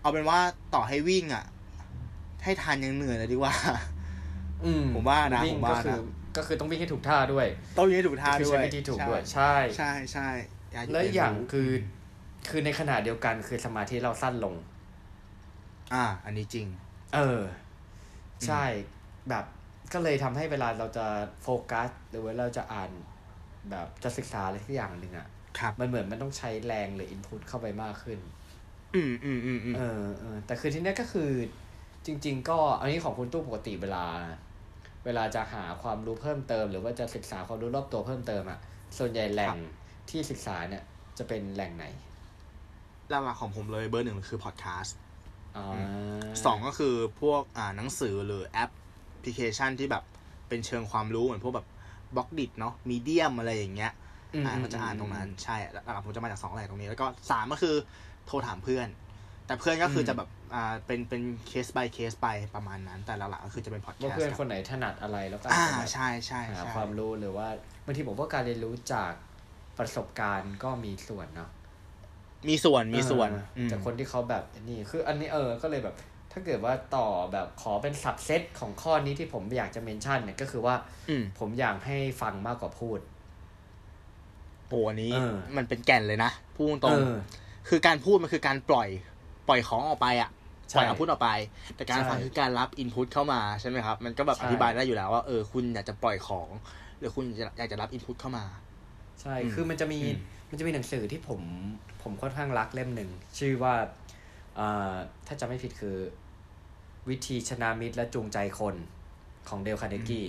[0.00, 0.38] เอาเป็นว่า
[0.74, 1.44] ต่อให้วิ่งอะ
[2.44, 3.54] ให้ทานยังเหนื่อยเลยดีกว่า
[4.64, 5.98] อืมผมว่านะวิ่งผมว่าก็คือนะ
[6.36, 7.46] ก็คือต้องวิ่งให้ถูกท่าด้วย
[7.78, 10.28] ต้องยืนถูกท่าคือด้วยใช้วิธีถูกด้วยใช่ใช่ใช่
[10.72, 11.70] อย่าหยุดแล้วเรีนอย่างรู้คือ
[12.50, 14.54] คือในขณะเดียวกันคือสมาธิเราสั้นลง
[15.94, 16.66] อ่า อันนี้จริง
[17.14, 17.40] เออ
[18.46, 18.64] ใช่
[19.28, 19.44] แบบ
[19.92, 21.06] ก็เลยทำให้เวลาเราจะ
[21.42, 22.90] โฟกัส หรือว่าเราจะอ่าน
[23.70, 25.28] แบบจะศึกษาอะไรสักอย่างหนึ่งอะ
[25.58, 28.18] ครับมันเหมือนมันต้องใช้แรงหรืออินพุตเข้าไปมากขึ้น
[28.94, 31.30] อืมอืมอืมอืมเออเออแต่คือที่เนี้ยก็คือ
[32.06, 34.04] จริง ๆ ก็อันนี้ของคุณตู้ปกติเวลา
[35.06, 38.58] เวลาจะหาความรู้เพิ่มเติม หรือว่าจะศึกษาความรู้รอบตัวเพิ่มเติมอะ
[38.98, 39.56] ส่วนใหญ่แหล่ง
[40.10, 40.82] ที่ศึกษาเนี่ย
[41.18, 41.84] จะเป็นแหล่งไหน
[43.08, 44.96] หลักๆของผมเลยเบอร์หนึ่งคือพอดแคสต์
[45.56, 45.64] อ๋อ
[46.44, 48.70] สองก็คือพวกอ่าหนังสือหรือแอป
[49.22, 50.04] พลิเคชันที่แบบ
[50.48, 51.66] เป็นเชิงความรู้เหมือนพวกแบบ
[52.14, 53.92] Blockdit เนาะ Medium อะไรอย่างเงี้ย
[54.34, 57.74] อืมอ่าก็จะอ่านตรงนั้นใช่หลักๆผมจะมาจากสองแหล่งตรงนี้ แล้วก็สามก็คือ
[58.26, 58.88] โทรถามเพื่อน
[59.46, 67.48] แต่เพื่อนก็คือจะแบบอ่าเป็นเป็นเคส by เคสไปประมาณนั้น แต่หลักๆก็คือจะเป็นพอดแคสต์ว่าเพื่อนครับคนไหนถนัดอะไรแล้วก็อ่าอาจจะแบบใช่ใช่หาใช่ความรู้หรือว่า
[67.84, 69.12] บางทีผมว่าการเรียนรู้จาก
[69.78, 71.50] ประสบการณ์ก็มีส่วนเนาะ
[72.48, 75.96] มีส่วนมีส่วนเอออืมจากคนที่เขาแบบนี่คืออันนี้เออก็เลยแบบ
[76.32, 80.74] ถ้าเกิดว่าต่อแบบขอเป็นสับเซตของข้อนี้ที่ผมอยากจะเมนชั่นเนี่ยก็คือว่า
[81.08, 82.98] อืมผมอยากให้ฟังมากกว่าพูด
[84.68, 88.88] โอ้อันนี้เออมันเป็นแก่นเลยนะพูดตรงเออๆคือการพูดมันคือการปล่อย
[89.48, 90.30] ปล่อยของออกไปอะ
[90.70, 91.30] ใช่ปล่อยเอาพูดออกไป
[91.76, 96.48] แต่การใช่ฟังคือการรับอินพุตเข้ามาใช่ไหมครับ มันก็แบบใช่อธิบายได้อยู่แล้วว่าเออคุณอยากจะปล่อยของ
[96.98, 97.24] หรือคุณ
[97.58, 98.44] อยากจะรับอิ put เข้ามา
[99.22, 100.16] ใช่อืมคือมันจะมีอืม
[100.50, 101.40] มันจะมีหนังสือที่ผม
[102.02, 103.74] ผมค่อนข้างรักเล่มหนึ่ง ชื่อว่า
[104.58, 104.94] อ่า
[105.26, 105.96] ถ้าจำไม่ผิดคือ
[107.08, 108.74] วิธีชนะมิตรและจูงใจคน
[109.48, 110.26] ของเดลคาร์เนกี้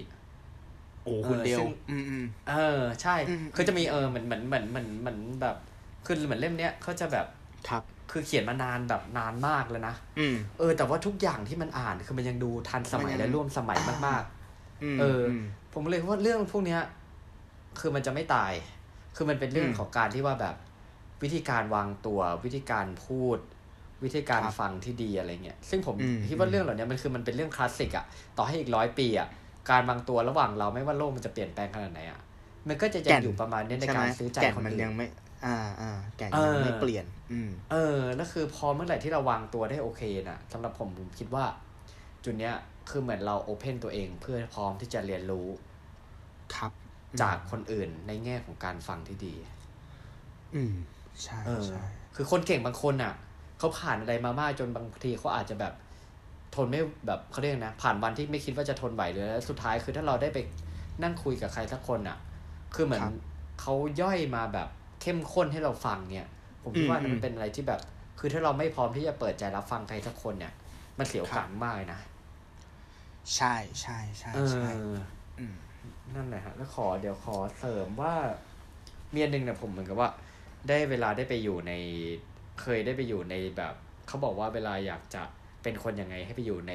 [1.03, 5.55] โอ้คุณเออเดียวซึ่งอืมอืมเออ ใช่อืมคือจะมีเออเหมือนเหมือนเหมือนเหมือนเหมือนแบบ
[6.05, 7.27] คือเหมือนเล่มเนี้ยเขาจะแบบ
[7.69, 14.23] ครับ คือเขียนมานานแบบนานมากแล้วนะอืมเออ แต่ว่าทุกอย่างที่มันอ่านคือมันยังดูทันสมัยมันยังและร่วมสมัยมาก
[14.81, 16.81] อืมเอออืมๆผมเลยว่าเรื่องพวกเนี้ย
[17.79, 18.53] คือมันจะไม่ตาย
[19.15, 20.55] คือมันเป็นเรื่องอืมของการที่ว่าแบบ
[21.23, 23.37] วิธีการวางตัววิธีการพูด
[24.03, 28.05] วิธีการครับฟังที่ดีอะไรเงี้ยซึ่งผมอืมคิดว่าเรื่องเหล่านี้มันคือมันเป็นเรื่องคลาสสิกอะ
[28.37, 29.27] ต่อให้อีกร้อยปีอะ
[29.69, 32.19] การวางตัวระหว่างเราไม่ว่าโลกมันจะเปลี่ยนแปลงขนาดไหนอะ
[32.67, 35.05] มันก็จะยังอยู่ประมาณเนี้ยในใช่ไหกามรซื้อใจแก่นคนมันอื่ยังนไม่
[35.45, 41.45] อ่าอ่าแก่นเออยังไม่เปลี่ยน อืม เออแล้วคือพอเมื่อไหร่ที่เราวางตัวได้โอเคน่ะสำหรับผมผมคิดว่า
[42.23, 42.53] จุดเนี้ย
[42.89, 45.47] คือเหมือนเราโอเพนตัวเองเพื่อพร้อมที่จะเรียนรู้
[46.55, 46.71] ครับ
[47.21, 49.35] จากคนอื่นในแง่ของการฟังที่ดี
[50.55, 50.75] อืม
[51.23, 51.83] ใช่เออใช่
[52.15, 53.13] คือคนเก่งบางคนอะ
[53.59, 55.73] เขาผ่านอะไรมามากจนบางทีเขาอาจจะแบบ
[56.55, 60.37] ทนไม่แบบเขาเรียกนะ ผ่านวันที่ไม่คิดว่าจะทนไหวเลยแล้วสุดท้ายคือถ้าเราได้ไป
[61.03, 62.17] นั่งคุยกับใครสักคนอะ
[62.75, 63.05] คือเหมือน
[63.61, 64.67] เขาย่อยมาแบบ
[65.01, 66.29] เข้มข้นให้เราฟังเนี่ย
[66.63, 67.81] ผมคิดว่ามันเป็นอะไรที่แบบ
[68.19, 70.53] คือถ้าเราไม่พร้อมที่จะเปิดใจรับฟังใครสักคนเนี่ย
[70.97, 71.99] มันเสียโอกาสมากเลยนะ
[73.35, 74.89] ใช่ใช่ใช่เอใช่อ
[75.39, 75.55] อืม
[76.15, 78.15] นั่นแหละฮะแล้วขอเดี๋ยวขอเสริมว่า
[79.11, 80.09] เมียหนึ่งเนี่ยผมเหมือนกับว่า
[80.67, 81.73] ได้เวลาได้ไปอยู่ใน
[82.61, 83.73] เคยได้ไปอยู่ในแบบ
[84.07, 85.23] เขาบอกว่าเวลาอยากจะ
[85.63, 86.73] เป็นคนยังไงให้ไปอยู่ใน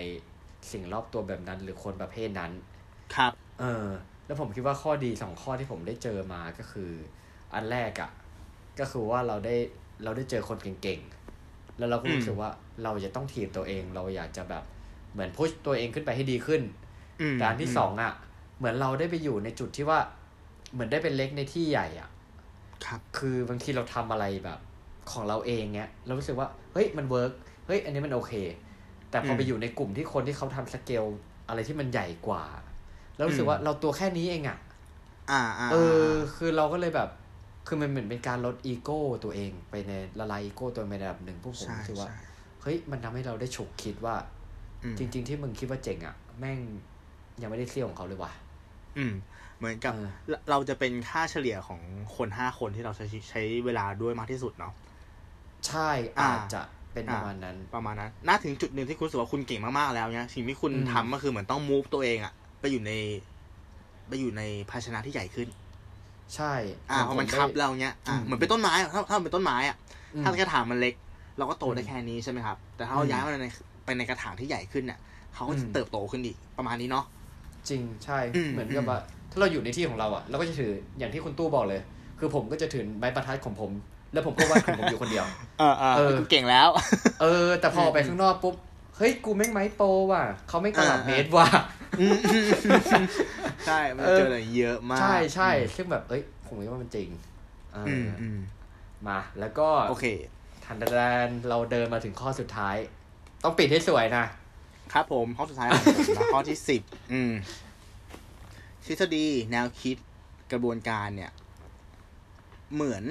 [0.71, 2.53] สิ่งรอบตัวแบบนั้น หรือคนประเภทนั้น
[3.15, 3.89] ครับ เออ
[4.27, 6.93] แล้วผมคิดว่าข้อดีสองข้อที่ผมได้เจอมาก็คือ
[7.55, 8.11] อันแรกอะ่ะ
[8.79, 9.57] ก็คือว่าเราได้
[10.05, 12.51] เราได้เจอคนเก่งๆ แล้วเราก็อืมรู้สึกว่า
[12.83, 14.65] เราจะต้องถีบตัวเอง เราอยากจะแบบ
[15.13, 16.63] เหมือน push ตัวเองขึ้นไปให้ดีขึ้น
[17.21, 18.13] อืมแต่อันที่สองอะ
[18.59, 19.99] เหมือนเราได้ไปอยู่ในจุดที่ว่า
[20.73, 22.09] เหมือนได้เป็นเล็กในที่ใหญ่อะ
[22.85, 24.59] ครับ คือบางทีเราทำอะไรแบบ
[25.11, 27.33] ของเราเองเนี้ย เรารู้สึกว่า เฮ้ยมัน work
[27.67, 28.33] เฮ้ย อันนี้มันโอเค
[29.11, 31.05] แต่พออืมไปอยู่ในกลุ่มที่คนที่เขาทำสเกล
[31.49, 32.45] อะไรที่มันใหญ่กว่า
[33.17, 34.59] แล้วรู้สึกอืมว่าเราตัวแค่นี้เองอะ
[35.31, 35.75] อ่าอ่าเอ
[36.07, 37.09] อ คือเราก็เลยแบบ
[37.67, 42.17] คือมันเหมือนเป็นการลดอีโก้ตัวเองไปในละลายอีโก้ตัวเองในระดับหนึ่งพวกผมใช่รู้สึกว่าใช่
[42.63, 44.15] เฮ้ยมันทำให้เราได้ฉุกคิดว่า
[44.85, 46.59] อืมจริง ๆ ที่มึงคิดว่าเจ๋งอะ แม่ง
[47.43, 48.33] ยังไม่ได้เที่ยวของเขาเลยว่ะ
[48.97, 49.13] อืม
[49.59, 51.81] เหมือนกับเออเราเราจะเป็นค่าเฉลี่ยของ
[52.17, 54.73] คนห้าคนที่เราใช้ใช้เวลาด้วยมากที่สุดเนาะ
[55.67, 56.61] ใช่อ่าอาจจะ
[56.93, 62.93] เป็นประมาณนั้น ประมาณนั้นน่าถึงจุดหนึ่งที่คุณรู้สึกว่าคุณเก่งมากๆแล้วเนี่ยสิ่งที่คุณอืมทำก็คือเหมือนต้องมูฟตัวเองอะไปอยู่ใน
[64.09, 65.49] ไปอยู่ในภาชนะที่ใหญ่ขึ้น
[66.37, 66.53] ใช่
[66.91, 69.77] อ่าพอมันคับเราเนี้ยอ่าอืมเหมือนเป็นต้นไม้อะถ้าถ้ามันเป็นต้นไม้อะ
[70.15, 70.95] อืมถ้ากระถางมันเล็ก
[71.39, 73.47] เราก็โตได้อืมแค่นี้ใช่ไหมครับ แต่ถ้าเราอืมย้ายมันใน
[73.85, 74.99] ไปในกระถางที่ใหญ่ขึ้นเนี่ย
[75.35, 77.05] เขาก็จะอืมเติบโตขึ้นอีกประมาณนี้เนาะ
[77.69, 78.99] จริงใช่อืมเหมือนกับว่า
[79.31, 81.81] ถ้าเราอยู่ในที่ของเราอะเราก็จะถืออย่างที่คุณตู้บอกเลย
[82.19, 83.71] คือผมก็จะถือไม้บรรทัดของผม
[84.13, 85.27] แล้วผมก็วาดของผมอยู่คนเดียว
[85.59, 86.69] เออเออเออกูเก่งแล้ว
[87.23, 88.55] เออ แต่พอออกไปข้างนอกปุ๊บ
[88.97, 91.49] เฮ้ยกูแม่งไม้โปรว่ะเขาไม่งตลับเมตรว่ะ
[93.67, 97.09] ใช่มันเออเจออะไรเยอะมาก ใช่ใช่ซึ่งแบบเอ้ย ผมคิดว่ามันจริง
[97.73, 98.39] เอออืมออืม
[99.09, 100.07] มา แล้วก็โอเค
[100.65, 100.85] ทันแด
[101.27, 102.77] นเราเดินมาถึงข้อสุดท้าย
[103.45, 104.25] ต้องปิดให้สวยนะ
[104.93, 106.83] ครับผม ข้อสุดท้ายของผมนะข้อที่สิบ
[107.13, 107.33] อืม
[108.85, 109.97] ทฤษฎีแนวคิด
[110.53, 111.33] กระบวนการเนี่ย
[112.75, 113.05] เหมือน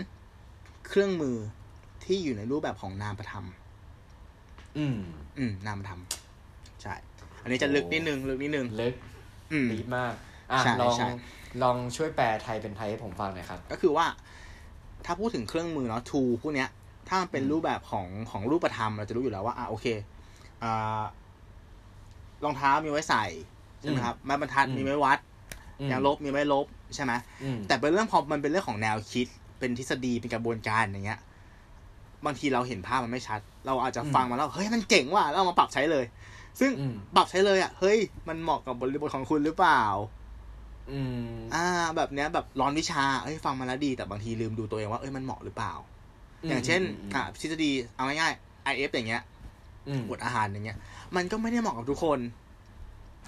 [0.88, 1.38] เครื่องมือ
[2.05, 3.45] ที่อยู่ในรูปแบบของนามธรรม
[4.77, 4.97] อืม
[5.38, 5.99] อืม นามธรรม
[6.82, 6.93] ใช่
[7.43, 8.95] อันนี้จะลึกนิดนึงลึกนิดนึงลึก
[9.51, 10.13] อืมดีมาก
[10.51, 11.09] อะใช่ลองใช่
[11.63, 14.05] ลองช่วยแปลไทยเป็นไทยให้ผมฟังหน่อยครับ ก็คือว่า
[15.05, 16.69] ถ้าพูดถึงเครื่องมือเนาะทูพวกเนี้ย
[17.07, 19.85] ถ้ามันเป็นอืมรูปแบบของของรูปธรรมเราจะรู้อยู่แล้วว่าอะโอเค
[20.63, 21.01] อ่า
[22.43, 23.25] รองเท้ามีไว้ใส่
[23.81, 25.19] ใช่ไหมครับไม้บรรทัดมีไว้วัด
[25.79, 26.65] อืมยางลบมีไว้ลบ
[26.95, 27.13] ใช่ไหม
[27.43, 29.27] อืมแต่เป็นเรื่องพอมันเป็นเรื่องของแนวคิด
[29.59, 31.19] เป็นทฤษฎีเป็นกระบวนการอย่างเงี้ย
[32.25, 36.05] บางทีเราเห็นภาพมันไม่ชัด เราอาจจะฟังมาแล้วเฮ้ยมันเจ๋งว่ะแล้วเอามาปรับใช้เลย
[36.59, 39.83] ซึ่งอืมปรับใช้เลยอะ เฮ้ย มันเหมาะกับบริบทของคุณหรือเปล่า
[40.91, 41.65] อืม อ่า
[41.97, 45.73] แบบเนี้ยแบบร้อนวิชาเอ้ย ฟังมาแล้วดี แต่บางทีลืมดูตัวเองว่า เอ้ย มันเหมาะหรือเปล่า
[46.47, 46.81] อย่างเช่น
[47.13, 49.23] อ่าทฤษฎีเอาง่ายๆ IF อย่างเงี้ย
[49.87, 50.77] อืมอดอาหารอย่างเงี้ย
[51.15, 52.19] มันก็ไม่ได้เหมาะกับทุกคน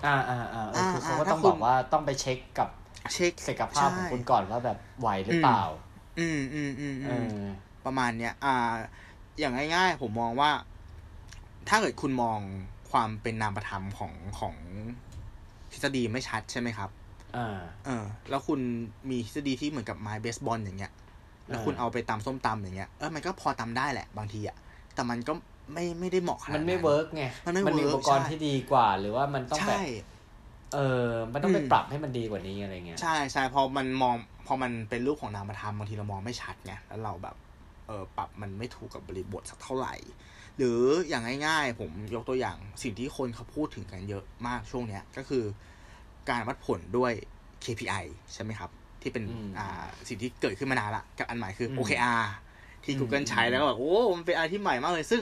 [0.06, 2.70] อ่าอ่าอ่าเออคือเขาก็อ่าต้องถ้าคุบณอกว่าต้องไปเช็คกับ
[3.14, 5.64] เช็คศักยภาพของคุณก่อนว่าแบบไหวหรือเปล่า
[6.20, 7.36] อืมอืมอืมเออืมอ
[7.86, 8.74] ประมาณเนี้ย อ่า
[9.40, 10.52] อย่างง่ายๆ ผมมองว่า
[11.70, 12.40] ถ้าเกิดคุณมอง
[12.94, 14.56] ความเป็นนามธรรมของของ
[15.72, 16.90] ทฤษฎีไม่ชัดใช่ไหมครับ
[17.38, 18.60] อ่าเออ แล้วคุณ
[19.10, 20.94] มีทฤษฎีที่เหมือนกับไม้เบสบอลอย่างเงี้ย
[21.50, 24.58] แล้วคุณเออเอาไปตำส้มตำอย่างเงี้ย เออ มันก็พอตำได้แหละบางทีอะ
[24.96, 25.34] แต่มันก็
[25.74, 29.82] ไม่ไม่ได้เหมาะขนาดมันไม่นั้น work ไง มันไม่มี work อุปกรณ์ใช่ที่ดีกว่า หรือว่ามันต้องแบบใช่
[30.74, 34.16] เออ มันต้องไปอืมปรับให้มันดีกว่านี้อะไรเงี้ย ใช่ใช่พอมันมอง
[34.48, 37.36] พอมันเป็นรูปของนามธรรมบางทีเรามองไม่ชัดไง แล้วเราแบบ
[37.88, 39.96] เออปรับมันไม่ถูกกับบริบทสักเท่าไหร่
[40.58, 40.80] หรือ
[41.10, 45.44] อย่างง่ายๆ ผมยกตัวอย่างสิ่งที่คนเขาพูดถึงกันเยอะมากช่วงเนี้ยก็คือ
[46.30, 47.12] การวัดผลด้วย
[47.64, 48.70] KPI ใช่ไหมครับ
[49.02, 52.24] ที่เป็นอืมอ่าสิ่งที่เกิดขึ้นมานานละกับอันใหม่คืออืม OKR
[52.84, 55.22] ที่อืม Google ใช้อืมแล้วก็แบบโอ้มันเป็นอะไรที่ใหม่มากเลย ซึ่ง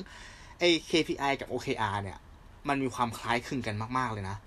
[0.60, 2.18] ไอ้ KPI กับ OKR เนี่ย
[2.70, 4.38] มันมีความคล้ายคลึงกันมาก ๆเลยนะ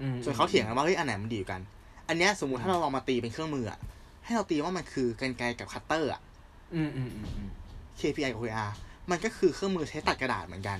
[0.00, 1.60] อืมส่วนเขาเถียงกันว่าเฮ้ยอันไหนมันดีกว่ากัน
[2.08, 3.78] อันเนี้ยสมมุติถ้าเราลองมาตีเป็นเครื่องมืออะ
[4.24, 6.20] ให้เราตีว่ามันคือกรรไกรกับคัตเตอร์อะ
[6.74, 7.48] อืมอืมอืมอืม
[8.00, 8.70] KPI กับ OKR
[9.10, 10.78] มันก็คือเครื่องมือใช้ตัดกระดาษเหมือนกัน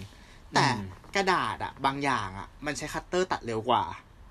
[0.54, 0.82] แต่อืม
[1.16, 3.84] กระดาษอะบางอย่างอะมันใช้คัตเตอร์ตัดเร็วกว่า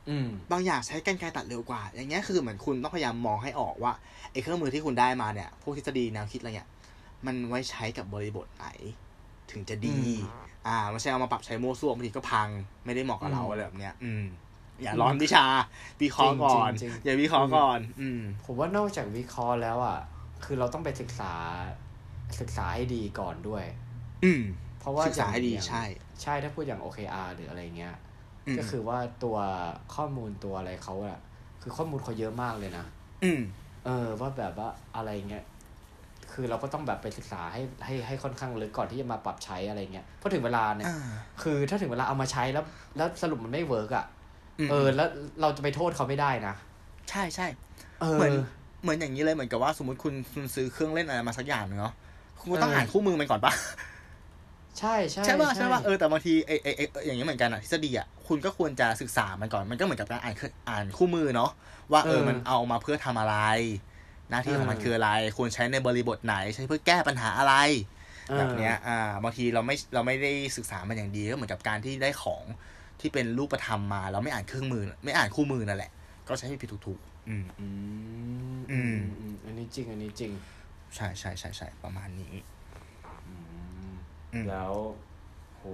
[0.10, 3.94] อืมบางอย่างใช้กรรไกรตัดเร็วกว่า อย่างเงี้ยคือเหมือนคุณต้องพยายามมองให้ออกว่า
[4.32, 6.70] ไอ้เครื่องมือที่คุณได้มาเนี่ย พวกทฤษฎีแนวคิดอะไรเนี่ย
[7.26, 8.68] มันไว้ใช้กับบริบทไหน
[9.52, 10.00] ถึงจะดี
[10.68, 12.48] อ่าไม่ใช่เอามาปรับใช้โม้ซั่วบางทีก็พัง
[12.86, 14.24] ไม่ได้เหมาะกับเราอะไรแบบเนี้ย อืม
[14.82, 15.46] อย่าร้อนวิชา
[16.02, 20.00] วิเคราะห์ก่อนจริงๆจริงๆอย่าวิเคราะห์ก่อน อืม ผมว่านอกจากวิเคราะห์แล้วอะ
[20.44, 21.34] คือเราต้องไปศึกษา
[22.40, 23.64] ศึกษาให้ดีก่อนด้วย
[24.26, 24.44] อืม
[24.80, 25.84] เพราะว่าศึกษาให้ดีอย่งใช่
[26.22, 27.94] ใช่ถ้าพูดอย่าง OKR หรืออะไรเงี้ย
[28.48, 29.38] อืมก็คือว่าตัว
[29.96, 31.18] ข้อมูลตัวอะไรเขาอะ
[31.62, 32.86] คือข้อมูลเขาเยอะมากเลยนะ
[33.24, 33.42] อืม
[33.86, 35.44] เออ ว่าแบบว่าอะไรเงี้ย
[36.34, 40.98] คือเราก็ต้องแบบไปศึกษาให้ให้ให้ค่อนข้างลึกก่อนที่จะมาปรับใช้อะไรเงี้ยเพราะถึงเวลาเนี่ยอ่า
[41.42, 42.66] คือถ้าถึงเวลาเอามาใช้แล้ว
[42.98, 44.06] แล้วสรุปมันไม่ work อะ อื
[44.66, 45.10] มเออ แล้ว
[45.42, 46.54] เราจะไปโทษเขาไม่ได้นะ
[47.10, 47.48] ใช่ใช่
[48.02, 48.34] เออเหมือน
[48.82, 51.94] เหมือนอย่างนี้เลยเหมือนกับว่าสมมติคุณคุณซื้อเครื่องเล่นอะไรมาสักอย่างหนึ่งเนาะ
[52.40, 53.54] คุณก็ต้องเอออ่อ่านคู่มือมันก่อนปะ
[54.80, 61.52] ใช่ใช่ใช่ป่ะใช่ป่ะเออแต่บางทีไอไอไอ้อย่างนี้เหมือนกันอะทฤษฎีอะคุณก็ควรจะศึกษามันก่อนมันก็เหมือนกับการอ่านเคอ่านคู่มือเนาะ
[61.92, 63.36] ว่าเออมันเอามาเพื่อทำอะไร
[64.30, 67.56] หน้าที่ของมันคืออะไร ควรใช้ในบริบทไหนใช้เพื่อแก้ปัญหาอะไร
[68.32, 72.44] ออแบบเนี้ยอ่าบางทีเราไม่เราไม่ได้ศึกษามันอย่างดีก็เหมือนกับการที่ได้ของ
[73.02, 75.92] ที่เป็นรูปธรรมมาเราไม่อ่านเครื่องมือ ไม่อ่านคู่มือนั่นแหละ
[76.28, 77.68] ก็ใช้ผิดถูกๆอืมอื
[78.58, 80.32] มอืมอืมอันนี้จริง อันนี้จริง
[80.96, 82.63] ใช่ใช่ใช่ใช่ประมาณนี้อืมอืม
[84.50, 84.74] แล้ว
[85.60, 85.66] โห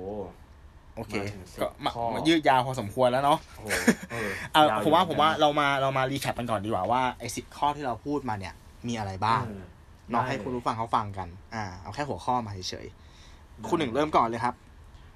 [0.96, 3.68] โอเคมาถึงสิบก็มาข้อมายืดยาวพอสมควรแล้วเนาะโห
[4.12, 8.54] เออเอายผมว่าอยู่ผมว่าเหอนกันเรามาเรามารีแคปกันก่อนดีกว่าว่าไอ้สิบข้อที่เราพูดมาเนี่ย
[8.88, 9.64] มีอะไรบ้างเออ
[10.12, 14.56] เนาะได้ให้คุณผู้ฟังเขาฟังกัน อ่า เอาแค่หัวข้อมาเฉยๆคุณหนึ่งเริ่มก่อนเลยครับ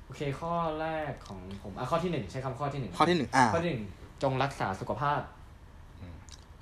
[0.05, 3.83] โอเคข้อแรกของผมอะข้อที่หนึ่งใช้คำข้อที่หนึ่งข้อที่หนึ่งอ่าข้อที่หนึ่ง
[4.23, 5.19] จงรักษาสุขภาพ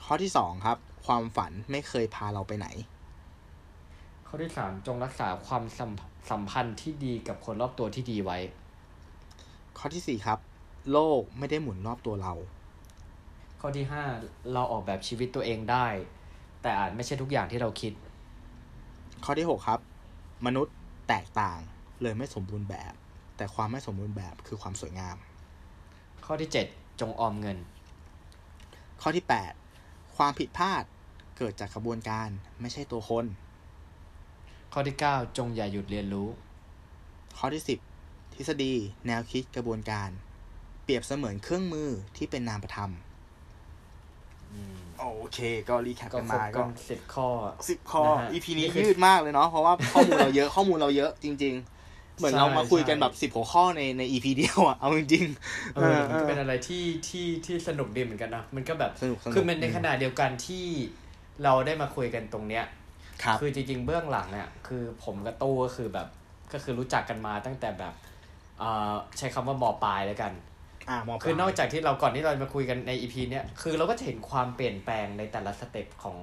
[0.06, 2.68] ข้อที่สองครับ ความฝันไม่เคยพาเราไปไหน
[4.28, 5.92] ข้อที่สามจงรักษาความสัม
[6.30, 8.38] สัมพันธ์ที่ดีกับคนรอบตัวที่ดีไว้
[9.78, 10.40] ข้อที่สี่ครับ
[10.92, 12.34] โลกไม่ได้หมุนรอบตัวเรา
[13.60, 14.04] ข้อที่ห้า
[14.54, 15.88] เราออกแบบชีวิตตัวเองได้
[16.62, 17.94] แต่อาจไม่ใช่ทุกอย่างที่เราคิด
[19.24, 19.80] ข้อที่หกครับ
[20.46, 20.76] มนุษย์
[21.10, 21.60] แตกต่าง
[22.02, 22.94] เลยไม่สมบูรณ์แบบ
[23.38, 25.18] แต่ความไม่สมบูรณ์แบบคือความสวยงาม
[26.26, 26.68] ข้อที่เจ็ด
[27.00, 27.58] จงออมเงิน
[29.02, 29.52] ข้อที่แปด
[30.16, 30.84] ความผิดพลาด
[31.38, 32.30] เกิดจากกระบวนการ
[32.62, 33.26] ไม่ใช่ตัวคน
[34.74, 36.28] ข้อที่เก้าจงอย่าหยุดเรียนรู้
[37.38, 37.80] ข้อที่สิบ
[38.34, 38.74] ทฤษฎี
[39.08, 40.10] แนวคิดกระบวนการ
[40.84, 42.92] เปรียบเสมือนเครื่องมือที่เป็นนามธรรม
[45.00, 47.28] โอเค ก็รีแคปก็กันครบมากัก็นสิบข้อ
[47.70, 51.54] สิบข้อนะฮะ EP นี้นี่คือยืดมากเลยเนาะเพราะว่าข้อมูลเราเยอะข้อมูลเราเยอะจริง
[51.86, 60.66] ๆ เหมือนใช่เรามาคุยกันใช่แบบสิบหัวข้อในใน EP เดียวอะเอาจริงๆเออมันก็เป็นอะไรที่ที่ที่สนุกดีเหมือนกันนะมันก็แบบสนุกสนุกคือมันในขณะเดียวกันที่
[61.44, 62.66] เราได้มาคุยกันตรงเนี้ย
[63.24, 66.08] ครับคือจริงๆเบื้องหลังเนี่ยคือผมกับตู้ก็คือแบบ
[66.54, 67.94] ก็คือรู้จักกันมาตั้งแต่แบบ
[68.60, 70.34] เอ่อใช้คำว่ามปลายแล้วกัน
[70.90, 76.18] อ่ามองคือนอกจากที่เราก่อนที่เรามาคุยกันในอีพีเนี้ยคือเราก็จะเห็นความเปลี่ยนแปลงในแต่ละสเต็ปของ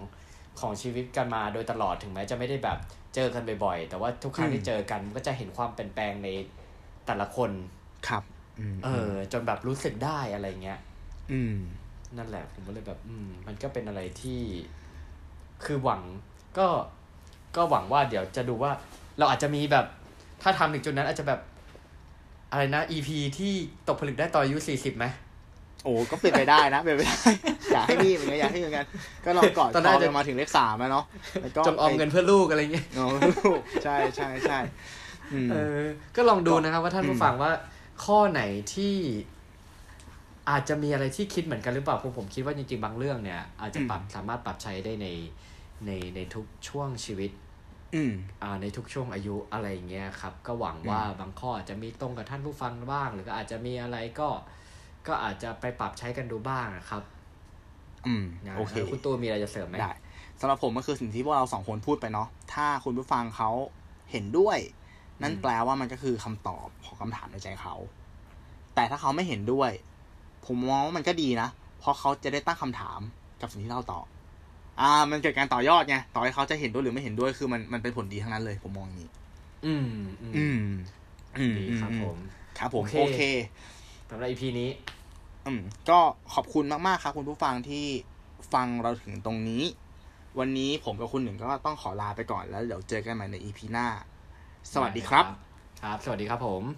[0.60, 2.78] ของชีวิตกันมาโดยตลอดถึงแม้จะไม่ได้แบบ
[3.14, 6.28] เจอกันบ่อยๆ แต่ว่าทุกครั้งที่เจอกันก็จะเห็นความเปลี่ยนแปลงใน
[7.06, 7.50] แต่ละคน
[8.08, 8.22] ครับ
[8.58, 10.78] อืมเออ จนแบบรู้สึกได้อะไรเงี้ย
[11.32, 11.56] อืม
[12.16, 14.40] นั่นแหละผมก็เลยแบบ อืม มันก็เป็นอะไรที่
[15.64, 16.02] คือหวัง
[16.58, 16.68] ก็
[17.56, 18.72] ก็หวังว่าเดี๋ยวจะดูว่า
[19.18, 19.86] เราอาจจะมีแบบ
[20.42, 21.40] ถ้าทำถึงจุดนั้นอาจจะแบบ
[22.50, 23.52] อะไรนะ EP ที่
[23.88, 25.06] ตกผลึกได้ต่อนอายุสี่สิบไหม
[25.84, 27.18] โอ้ก็เป็นไปได้นะเป็นไปได้
[27.72, 28.86] อยากให้พี่เหมือนกันอยากให้เหมือนกัน
[29.24, 31.04] ก็ลองก่อนตอนแรกพจะมาถึงเลขสามแล้วเนาะ
[31.42, 33.08] แล้วก็จงออมเงินเพื่อลูกอะไรเงี้ยอ๋อ
[33.84, 34.58] ใช่ใช่ใช่
[35.32, 35.78] อืมเออ
[36.16, 37.50] ก็ลองดูนะครับว่าท่านผู้ฟังว่า
[38.04, 38.42] ข้อไหน
[38.74, 38.94] ที่
[40.50, 45.06] อาจจะมีอะไรที่คิดเหมือนกันหรือเปล่าผมผมคิดว่าจริงๆบางเรื่องเนี่ย อาจจะปรับสามารถปรับใช้ได้ใน
[45.86, 47.30] ในในทุกช่วงชีวิต
[47.94, 48.12] อืม
[48.42, 54.28] อ่าในทุกช่วงอายุอะไรอย่างเงี้ยครับ ก็หวังว่าบางข้ออาจจะมีตรงกับท่านผู้ฟังบ้าง หรือก็อาจจะมีอะไรก็
[55.06, 57.02] ก็อาจจะไปปรับใช้กันดูบ้างนะครับ
[58.06, 59.94] อืมนะโอเคแล้วคุณตัวมีอะไรจะเสริมไหมได้
[60.40, 63.50] สำหรับผมก็คือสิ่งที่พวกเราสองคนพูดไปเนาะถ้าคุณผู้ฟังเขา
[64.10, 64.58] เห็นด้วย
[65.22, 67.74] นั่นแปลว่ามันก็คือคำตอบของคำถามในใจเขา
[68.74, 69.70] แต่ถ้าเขาไม่เห็นด้วย
[70.46, 71.48] ผมมองว่ามันก็ดีนะ
[71.78, 73.00] เพราะเขาจะได้ตั้งคำถาม
[73.40, 74.06] กับสิ่งที่เราตอบ
[74.80, 79.10] อ่า มันเกิดการต่อยอดไงต่อให้เขาจะเห็นด้วยหรือไม่เห็นด้วยคือมันมันเป็นผลดีทั้งนั้นเลย ผมมองอย่างนี้
[79.66, 79.86] อืม
[80.22, 80.66] อืมอืม
[81.38, 82.16] อืมดีครับผม
[82.58, 83.20] ครับผมโอเคโอเค
[84.10, 84.70] สำหรับ EP นี้
[85.46, 85.60] อืม
[85.90, 85.98] ก็
[86.34, 87.86] ขอบคุณมากๆครับคุณผู้ฟังที่
[88.54, 89.64] ฟังเราถึงตรงนี้
[90.38, 93.86] วันนี้ผมกับคุณหนึ่งก็ต้องขอลาไปก่อนแล้วเดี๋ยวเจอกันใหม่ใน EP หน้า
[94.72, 95.24] สวัสดีครับ
[95.82, 96.77] ครับ สวัสดีครับผม